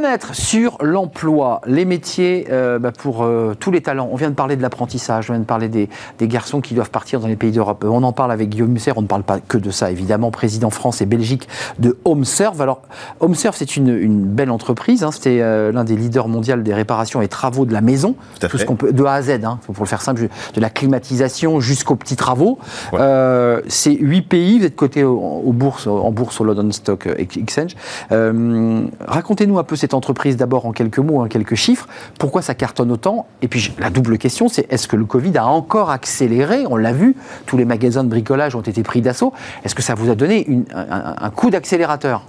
[0.00, 4.08] Fenêtre sur l'emploi, les métiers euh, bah, pour euh, tous les talents.
[4.10, 6.88] On vient de parler de l'apprentissage, on vient de parler des, des garçons qui doivent
[6.88, 7.84] partir dans les pays d'Europe.
[7.86, 10.70] On en parle avec Guillaume Musser, on ne parle pas que de ça, évidemment, président
[10.70, 11.48] France et Belgique
[11.80, 12.62] de HomeServe.
[12.62, 12.80] Alors,
[13.20, 15.10] HomeServe, c'est une, une belle entreprise, hein.
[15.12, 18.64] c'était euh, l'un des leaders mondiaux des réparations et travaux de la maison, Tout ce
[18.64, 21.96] qu'on peut, de A à Z, hein, pour le faire simple, de la climatisation jusqu'aux
[21.96, 22.58] petits travaux.
[22.94, 23.60] Ouais.
[23.68, 27.76] C'est huit pays, vous êtes coté au, au bourse, en bourse au London Stock Exchange.
[28.08, 31.88] Racontez-nous un peu cette entreprise d'abord en quelques mots, en quelques chiffres.
[32.18, 33.26] Pourquoi ça cartonne autant?
[33.42, 36.64] Et puis la double question, c'est est-ce que le Covid a encore accéléré?
[36.68, 37.16] On l'a vu,
[37.46, 39.32] tous les magasins de bricolage ont été pris d'assaut.
[39.64, 42.24] Est-ce que ça vous a donné un, coup d'accélérateur?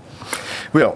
[0.74, 0.96] Oui, alors,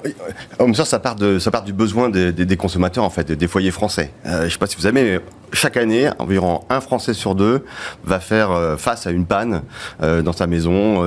[0.62, 4.12] euh, ça part, de, ça part du besoin des, consommateurs, en fait, des foyers français.
[4.26, 5.20] Euh, je ne sais pas si vous avez, mais
[5.52, 7.66] chaque année, environ un Français sur deux
[8.04, 9.62] va faire euh, face à une panne
[10.02, 11.04] dans sa maison.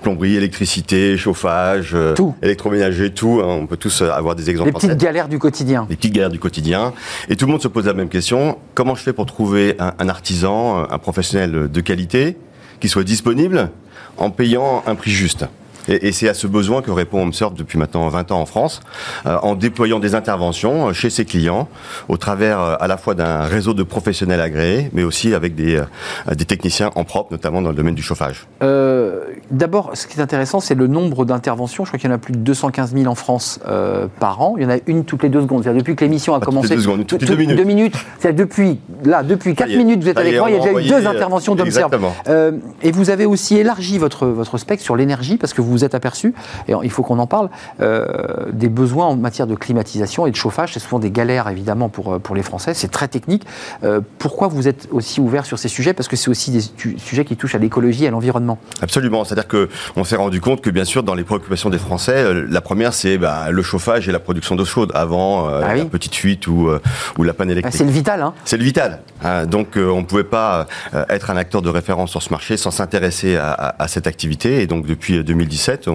[0.00, 2.34] Plomberie, électricité, chauffage, euh, Tout.
[2.42, 3.40] électroménager, tout.
[3.42, 5.86] hein, on peut tous euh, avoir des exemples Les petites galères du quotidien.
[5.88, 6.92] les petites galères du quotidien.
[7.28, 8.58] Et tout le monde se pose la même question.
[8.74, 12.36] Comment je fais pour trouver un, un artisan, un professionnel de qualité,
[12.80, 13.70] qui soit disponible
[14.16, 15.44] en payant un prix juste?
[15.88, 18.80] Et, et c'est à ce besoin que répond HomeServe depuis maintenant 20 ans en France,
[19.26, 21.68] euh, en déployant des interventions euh, chez ses clients,
[22.08, 25.76] au travers euh, à la fois d'un réseau de professionnels agréés, mais aussi avec des,
[25.76, 28.46] euh, des techniciens en propre, notamment dans le domaine du chauffage.
[29.50, 31.84] D'abord, ce qui est intéressant, c'est le nombre d'interventions.
[31.84, 33.60] Je crois qu'il y en a plus de 215 000 en France
[34.20, 34.54] par an.
[34.56, 35.62] Il y en a une toutes les deux secondes.
[35.64, 36.70] C'est-à-dire depuis que l'émission a Pas toutes commencé.
[36.70, 37.94] les deux secondes, toutes les deux minutes.
[38.18, 39.76] C'est-à-dire depuis là, depuis 4 y est.
[39.78, 40.50] minutes, vous êtes avec moi.
[40.50, 41.56] Il y a on déjà eu deux interventions.
[42.28, 42.52] Euh,
[42.82, 45.94] et vous avez aussi élargi votre votre spectre sur l'énergie parce que vous vous êtes
[45.94, 46.34] aperçu,
[46.68, 47.48] et il faut qu'on en parle,
[47.80, 48.06] euh,
[48.52, 50.74] des besoins en matière de climatisation et de chauffage.
[50.74, 52.74] C'est souvent des galères évidemment pour euh, pour les Français.
[52.74, 53.44] C'est très technique.
[53.84, 55.92] Euh, pourquoi vous êtes aussi ouvert sur ces sujets?
[55.94, 58.58] Parce que c'est aussi des tu- sujets qui touchent à l'écologie et à l'environnement.
[58.82, 59.24] Absolument.
[59.24, 62.60] C'est-à-dire que on s'est rendu compte que bien sûr, dans les préoccupations des Français, la
[62.60, 65.78] première c'est bah, le chauffage et la production d'eau chaude avant euh, Ah oui.
[65.80, 66.68] la petite fuite ou,
[67.18, 67.76] ou la panne Ah, électrique.
[67.76, 68.22] C'est le vital.
[68.22, 69.00] Hein C'est le vital.
[69.22, 69.46] hein.
[69.46, 70.66] donc on ne pouvait pas
[71.08, 74.62] être un acteur de référence sur ce marché sans s'intéresser à, à- à cette activité.
[74.62, 75.22] Et donc depuis euh,
[75.60, 75.88] 2017,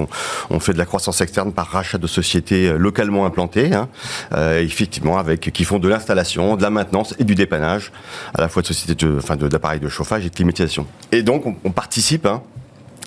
[0.50, 3.88] on, fait de la croissance externe par rachat de sociétés euh, localement implantées, hein,
[4.32, 7.92] euh, effectivement avec qui font de l'installation, de la maintenance et du dépannage,
[8.34, 9.06] à la fois de sociétés,
[9.48, 10.86] d'appareils de chauffage et de climatisation.
[11.12, 12.26] Et donc on, on participe.
[12.26, 12.42] hein,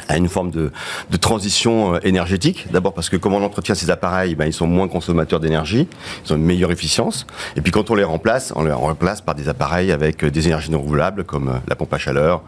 [0.08, 0.72] à une forme de,
[1.10, 2.68] de transition euh, énergétique.
[2.72, 5.88] D'abord parce que comme on entretient ces appareils, ben, ils sont moins consommateurs d'énergie,
[6.26, 7.26] ils ont une meilleure efficience.
[7.56, 10.48] Et puis quand on les remplace, on les remplace par des appareils avec euh, des
[10.48, 12.42] énergies non renouvelables comme euh, la pompe à chaleur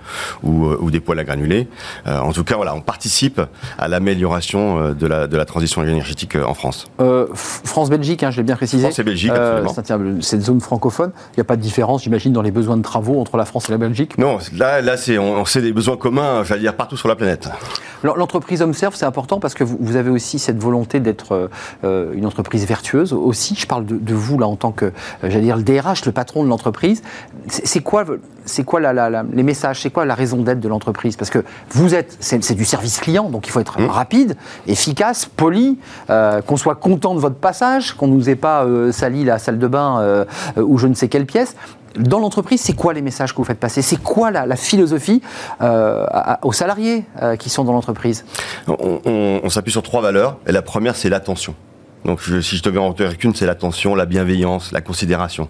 [0.44, 1.68] ou, ou des poêles à granulés.
[2.08, 3.42] Euh, en tout cas, voilà, on participe
[3.78, 6.86] à l'amélioration de la, de la transition énergétique en France.
[7.00, 8.84] Euh, France-Belgique, hein, je l'ai bien précisé.
[8.84, 11.12] France et Belgique, Euh, c'est- c'est une zone francophone.
[11.34, 13.70] Il n'y a pas de différence, j'imagine, dans les besoins de travaux entre la France
[13.70, 14.18] et la Belgique.
[14.18, 17.16] Non, là, là c'est, on, on sait des besoins communs, j'allais dire, partout sur la
[17.16, 17.41] planète.
[18.04, 21.50] L'en- L'entreprise HomeServe, c'est important parce que vous, avez aussi cette volonté d'être
[21.84, 23.14] euh, une entreprise vertueuse.
[23.14, 24.92] Aussi, je parle de, de vous là en tant que, euh,
[25.24, 27.04] j'allais dire, le DRH, le patron de l'entreprise.
[27.48, 28.06] C'est quoi,
[28.46, 31.16] c'est quoi la- la- la- les messages C'est quoi la raison d'être de l'entreprise?
[31.16, 33.86] Parce que vous êtes, c'est du service client, donc il faut être Mmh.
[33.86, 34.36] rapide,
[34.68, 35.78] efficace, poli,
[36.10, 39.60] euh, qu'on soit content de votre passage, qu'on nous ait pas euh, sali la salle
[39.60, 40.26] de bain euh,
[40.58, 41.56] ou je ne sais quelle pièce.
[41.98, 43.82] Dans l'entreprise, c'est quoi les messages que vous faites passer?
[43.82, 45.22] C'est quoi la, la philosophie
[45.62, 48.26] euh, à- aux salariés euh, qui sont dans l'entreprise?
[48.68, 50.38] On, on- on s'appuie sur trois valeurs.
[50.48, 51.54] Et la première, c'est l'attention.
[52.06, 55.50] Donc, je- si je devais en retenir qu'une, c'est l'attention, la bienveillance, la considération.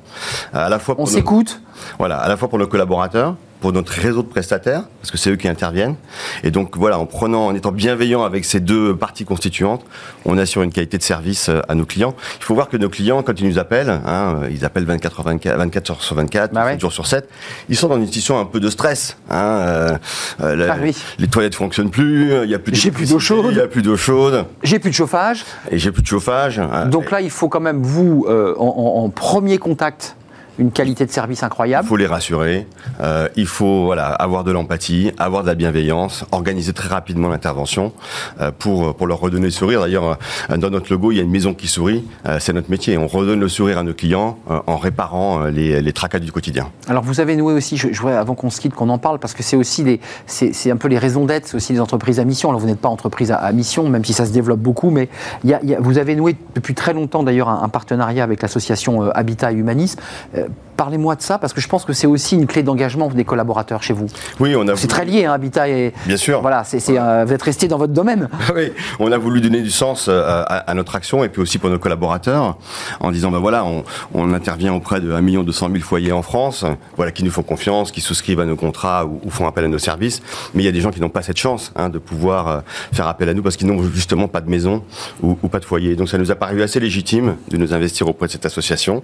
[0.53, 1.61] À la fois On nos- s'écoute?
[1.99, 5.29] Voilà, à la fois pour nos collaborateurs, pour notre réseau de prestataires, parce que c'est
[5.29, 5.95] eux qui interviennent.
[6.43, 9.85] Et donc voilà, en prenant, en étant bienveillant avec ces deux parties constituantes,
[10.25, 12.15] on assure une qualité de service euh, à nos clients.
[12.39, 15.19] Il faut voir que nos clients, quand ils nous appellent, hein, euh, ils appellent 24
[15.19, 16.71] heures 24, 24 heures sur 24, Bah ouais.
[16.73, 17.29] 7 jours sur 7,
[17.69, 19.15] ils sont dans une situation un peu de stress.
[19.29, 19.97] Hein, euh,
[20.41, 20.95] euh, la- Ah oui.
[21.19, 23.47] Les toilettes fonctionnent plus, il y a plus J'ai plus d'eau chaude.
[23.51, 25.45] il y a plus d'eau chaude, J'ai plus de chauffage.
[25.69, 26.57] et j'ai plus de chauffage.
[26.57, 26.87] hein.
[26.87, 30.15] Donc là, il faut quand même vous, euh, en premier contact,
[30.59, 31.85] une qualité de service incroyable.
[31.85, 32.67] Il faut les rassurer,
[33.01, 37.93] euh, il faut voilà, avoir de l'empathie, avoir de la bienveillance, organiser très rapidement l'intervention
[38.39, 39.81] euh, pour, pour leur redonner le sourire.
[39.81, 40.17] D'ailleurs,
[40.49, 42.97] euh, dans notre logo, il y a une maison qui sourit, euh, c'est notre métier.
[42.97, 46.31] On redonne le sourire à nos clients euh, en réparant euh, les, les tracas du
[46.31, 46.69] quotidien.
[46.87, 49.19] Alors vous avez noué aussi, je, je voudrais avant qu'on se quitte, qu'on en parle,
[49.19, 51.79] parce que c'est aussi les, c'est, c'est un peu les raisons d'être, c'est aussi les
[51.79, 52.49] entreprises à mission.
[52.49, 55.09] Alors vous n'êtes pas entreprise à, à mission, même si ça se développe beaucoup, mais
[55.43, 57.69] il y a, il y a- vous avez noué depuis très longtemps d'ailleurs un, un
[57.69, 59.99] partenariat avec l'association euh, Habitat et Humanisme.
[60.41, 60.51] it,
[60.81, 63.83] Parlez-moi de ça, parce que je pense que c'est aussi une clé d'engagement des collaborateurs
[63.83, 64.07] chez vous.
[64.39, 65.93] Oui, on a C'est voulu- très lié, hein, Habitat et...
[66.07, 66.41] Bien sûr.
[66.41, 68.29] Voilà, c'est, c'est, euh, vous êtes resté dans votre domaine.
[68.55, 71.59] Oui, on a voulu donner du sens euh, à, à notre action et puis aussi
[71.59, 72.57] pour nos collaborateurs
[72.99, 73.83] en disant ben voilà, on,
[74.15, 76.65] on intervient auprès de 1 200 000 foyers en France,
[76.97, 79.67] voilà qui nous font confiance, qui souscrivent à nos contrats ou, ou font appel à
[79.67, 80.23] nos services.
[80.55, 82.59] Mais il y a des gens qui n'ont pas cette chance hein, de pouvoir euh,
[82.91, 84.83] faire appel à nous parce qu'ils n'ont justement pas de maison
[85.21, 85.95] ou, ou pas de foyer.
[85.95, 89.03] Donc ça nous a paru assez légitime de nous investir auprès de cette association,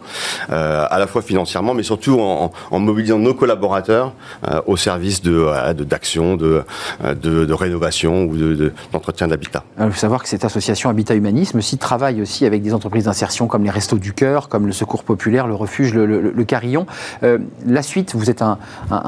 [0.49, 4.13] euh, à la fois financièrement, mais surtout en, mobilisant nos collaborateurs
[4.47, 6.63] euh, au service de de- d'action, de,
[7.03, 9.63] euh, de, de rénovation ou de- de- d'entretien d'habitat.
[9.79, 13.05] Euh, Il faut savoir que cette association Habitat Humanisme aussi travaille aussi avec des entreprises
[13.05, 16.85] d'insertion comme les Restos du Cœur, comme le Secours Populaire, le Refuge, le, Carillon.
[17.23, 18.57] Euh, la suite, vous êtes un,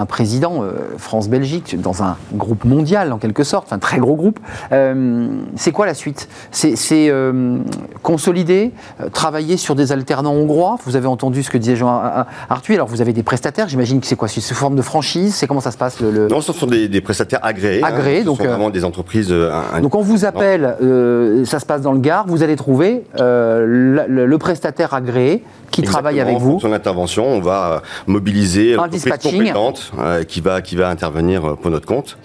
[0.06, 4.40] président euh, France-Belgique dans un groupe mondial en quelque sorte, un très gros groupe.
[4.72, 6.28] Euh, c'est quoi la suite?
[6.52, 7.60] C'est euh,
[8.04, 10.78] consolider, euh, travailler sur des alternants hongrois?
[10.86, 12.76] Vous avez entendu ce que disait Jean Arthuis.
[12.76, 15.48] Alors vous avez des prestataires, j'imagine que c'est quoi C'est sous forme de franchise C'est
[15.48, 17.84] comment ça se passe le, le- Non, ce sont des, des prestataires agréés.
[17.84, 19.30] Agréés, ce donc, sont euh, vraiment des entreprises.
[19.32, 23.04] euh, Donc on vous appelle, euh, ça se passe dans le Gard, vous allez trouver
[23.18, 26.52] le prestataire agréé qui travaille avec en vous.
[26.52, 30.90] fonction de l'intervention, on va euh, mobiliser Un l'entreprise compétente euh, qui va qui va
[30.90, 32.18] intervenir euh, pour notre compte.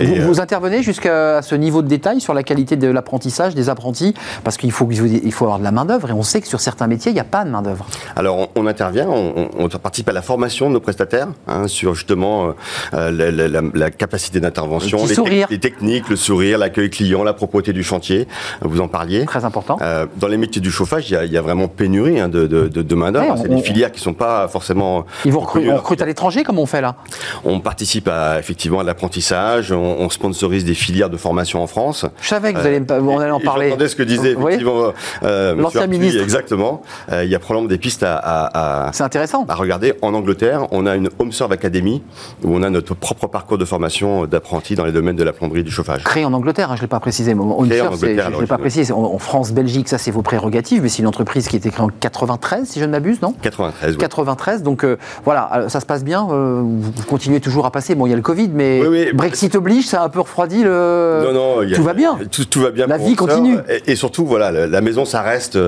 [0.00, 3.68] Vous, euh, vous intervenez jusqu'à ce niveau de détail sur la qualité de l'apprentissage des
[3.68, 4.14] apprentis?
[4.44, 6.86] Parce qu'il faut, il faut avoir de la main-d'œuvre et on sait que sur certains
[6.86, 7.86] métiers, il n'y a pas de main-d'œuvre.
[8.16, 12.54] Alors on, on intervient, on, participe à la formation de nos prestataires hein, sur justement
[12.94, 17.32] euh, la, la- la- la capacité d'intervention, Le les, techniques, le sourire, l'accueil client, la
[17.32, 18.26] propreté du chantier.
[18.62, 19.24] Vous en parliez.
[19.24, 19.78] Très important.
[19.82, 22.28] Euh, dans les métiers du chauffage, il y a, il y a vraiment pénurie hein,
[22.28, 23.34] de, de, de, de main d'œuvre.
[23.34, 25.04] Ouais, C'est des filières qui sont pas forcément.
[25.24, 25.72] Ils vous recrutent, reconnues.
[25.74, 26.96] on recrute à l'étranger comme on fait là
[27.44, 32.06] On participe à, effectivement à l'apprentissage, on, on sponsorise des filières de formation en France.
[32.20, 33.68] Je savais que vous allez, me- on allait en Et parler.
[33.68, 36.22] J'entendais ce que disait effectivement euh, L'ancien ministre.
[36.22, 36.82] Exactement.
[37.12, 39.44] Euh, il y a probablement des pistes à, à, à- C'est intéressant.
[39.48, 39.94] à regarder.
[40.02, 42.02] En Angleterre, on a une Home Serve Academy
[42.44, 45.60] où on a notre propre parcours de formation d'apprentis dans les domaines de la plomberie
[45.60, 46.04] et du chauffage.
[46.04, 47.34] Créé en Angleterre, hein, je ne l'ai pas précisé.
[47.34, 48.92] mais Home Serve, je ne l'ai pas précisé.
[48.92, 51.70] En, en France, Belgique, ça c'est vos prérogatives, mais c'est une entreprise qui a été
[51.70, 53.92] créée en 93, si je ne m'abuse, non 93.
[53.92, 53.98] oui.
[53.98, 56.26] 93, donc euh, voilà, euh, ça se passe bien.
[56.30, 57.94] euh, vous continuez toujours à passer.
[57.94, 59.12] Bon, il y a le Covid, mais Oui, oui.
[59.12, 61.20] Brexit oblige, ça a un peu refroidi le.
[61.24, 62.18] Non, non, y a- tout va bien.
[62.30, 62.86] Tout, tout va bien.
[62.86, 63.56] La vie continue.
[63.68, 65.58] Et, et surtout, voilà, la, la maison, ça reste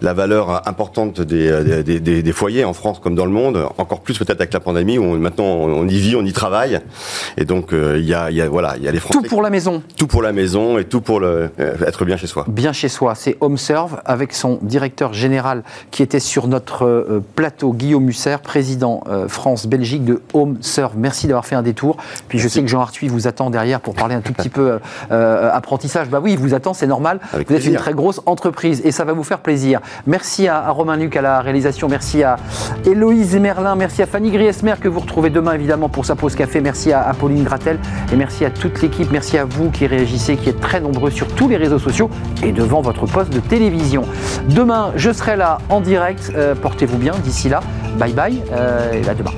[0.00, 3.66] la valeur importante des, des, des- des foyers en France comme dans le monde.
[3.78, 6.80] Encore plus peut-être avec la pandémie où on- maintenant on, y vit, on y travaille.
[7.36, 9.20] Et donc euh, il y a, il y a voilà, il y a les Français.
[9.22, 9.82] Tout pour la maison.
[9.96, 11.50] tout pour la maison et tout pour le,
[11.86, 12.44] être bien chez soi.
[12.48, 17.72] Bien chez soi, c'est HomeServe avec son directeur général qui était sur notre euh, plateau,
[17.72, 20.92] Guillaume Musser, président euh, France-Belgique de HomeServe.
[20.96, 21.96] Merci d'avoir fait un détour.
[22.28, 24.72] Puis je sais que Jean Arthuis vous attend derrière pour parler un tout petit peu
[24.72, 24.78] euh,
[25.10, 26.08] euh, apprentissage.
[26.08, 27.20] Bah oui, il vous attend, c'est normal.
[27.32, 27.72] Avec vous êtes plaisir.
[27.72, 29.80] une très grosse entreprise et ça va vous faire plaisir.
[30.06, 32.36] Merci à, à Romain Luc à la réalisation, merci à
[32.84, 36.60] Héloïse Merlin, merci à Fanny Griesmer que vous retrouvez demain évidemment pour sa pause café,
[36.60, 37.78] merci à, à Pauline Gratel
[38.12, 41.26] et merci à toute l'équipe, merci à vous qui réagissez, qui êtes très nombreux sur
[41.28, 42.10] tous les réseaux sociaux
[42.42, 44.04] et devant votre poste de télévision.
[44.48, 47.60] Demain, je serai là en direct, Euh, portez-vous bien, d'ici là,
[47.98, 49.32] bye bye euh, et à demain.